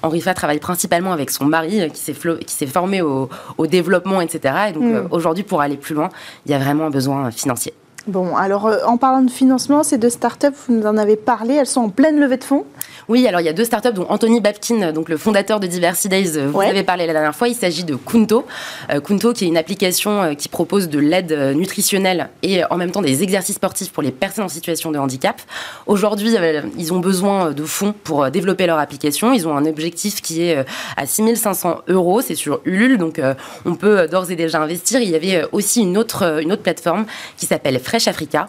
[0.03, 3.29] Henri Fa travaille principalement avec son mari, qui s'est formé au,
[3.67, 4.55] développement, etc.
[4.69, 5.09] Et donc, hmm.
[5.11, 6.11] aujourd'hui, pour aller plus loin,
[6.47, 7.73] il y a vraiment un besoin financier.
[8.07, 11.67] Bon, alors en parlant de financement, ces deux startups, vous nous en avez parlé, elles
[11.67, 12.65] sont en pleine levée de fonds
[13.09, 16.09] oui, alors il y a deux startups dont Anthony Babkin, donc le fondateur de Diversity
[16.09, 17.49] Days, euh, vous avez parlé la dernière fois.
[17.49, 18.47] Il s'agit de Kunto.
[18.91, 22.93] Euh, Kunto, qui est une application euh, qui propose de l'aide nutritionnelle et en même
[22.93, 25.41] temps des exercices sportifs pour les personnes en situation de handicap.
[25.87, 26.35] Aujourd'hui,
[26.79, 29.35] ils ont besoin de fonds pour développer leur application.
[29.35, 30.65] Ils ont un objectif qui est
[30.97, 32.23] à 6500 euros.
[32.23, 33.21] C'est sur Ulule, donc
[33.67, 35.01] on peut d'ores et déjà investir.
[35.01, 37.05] Il y avait aussi une autre, une autre plateforme
[37.37, 38.49] qui s'appelle Fresh Africa,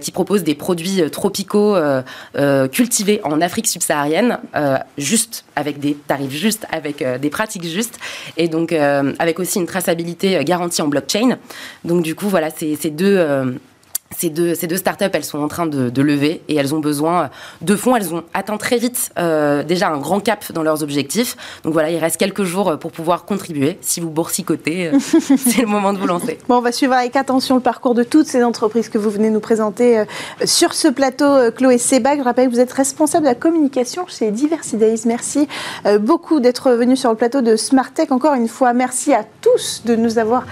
[0.00, 1.76] qui propose des produits tropicaux
[2.72, 7.64] cultivés en Afrique subsaharienne saharienne, euh, juste, avec des tarifs justes, avec euh, des pratiques
[7.64, 7.98] justes,
[8.36, 11.38] et donc euh, avec aussi une traçabilité garantie en blockchain.
[11.84, 13.58] Donc du coup, voilà, ces deux
[14.18, 17.30] ces deux, ces deux startups, elles sont en train de, lever et elles ont besoin
[17.60, 17.94] de fonds.
[17.94, 21.36] Elles ont atteint très vite euh, déjà un grand cap dans leurs objectifs.
[21.62, 23.78] Donc voilà, il reste quelques jours pour pouvoir contribuer.
[23.82, 26.38] Si vous boursicotez, euh, c'est le moment de vous lancer.
[26.48, 29.30] Bon, on va suivre avec attention le parcours de toutes ces entreprises que vous venez
[29.30, 30.04] nous présenter euh,
[30.44, 31.50] sur ce plateau.
[31.56, 35.02] Chloé Sebag, je rappelle que vous êtes responsable de la communication chez Diversidays.
[35.06, 35.46] Merci
[36.00, 38.10] beaucoup d'être venu sur le plateau de Smart Tech.
[38.10, 40.46] Encore une fois, merci à tous de nous avoir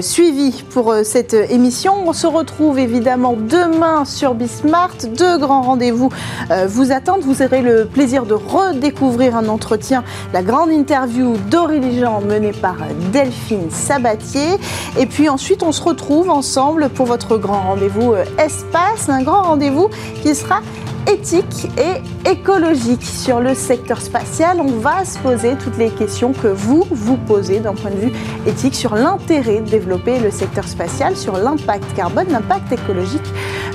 [0.00, 2.06] suivis pour cette émission.
[2.06, 4.94] On se retrouve évidemment évidemment demain sur Bismart.
[5.18, 6.08] Deux grands rendez-vous
[6.52, 7.22] euh, vous attendent.
[7.22, 12.76] Vous aurez le plaisir de redécouvrir un entretien, la grande interview d'Aurélie Jean menée par
[13.12, 14.56] Delphine Sabatier.
[14.96, 19.42] Et puis ensuite, on se retrouve ensemble pour votre grand rendez-vous euh, Espace, un grand
[19.42, 19.88] rendez-vous
[20.22, 20.60] qui sera
[21.10, 23.04] éthique et écologique.
[23.04, 27.60] Sur le secteur spatial, on va se poser toutes les questions que vous vous posez
[27.60, 28.12] d'un point de vue
[28.46, 33.20] éthique sur l'intérêt de développer le secteur spatial, sur l'impact carbone, l'impact écologique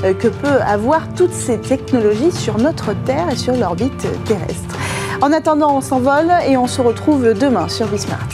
[0.04, 4.76] euh, que peut avoir toutes ces technologies sur notre Terre et sur l'orbite terrestre.
[5.22, 8.28] En attendant, on s'envole et on se retrouve demain sur Bismart.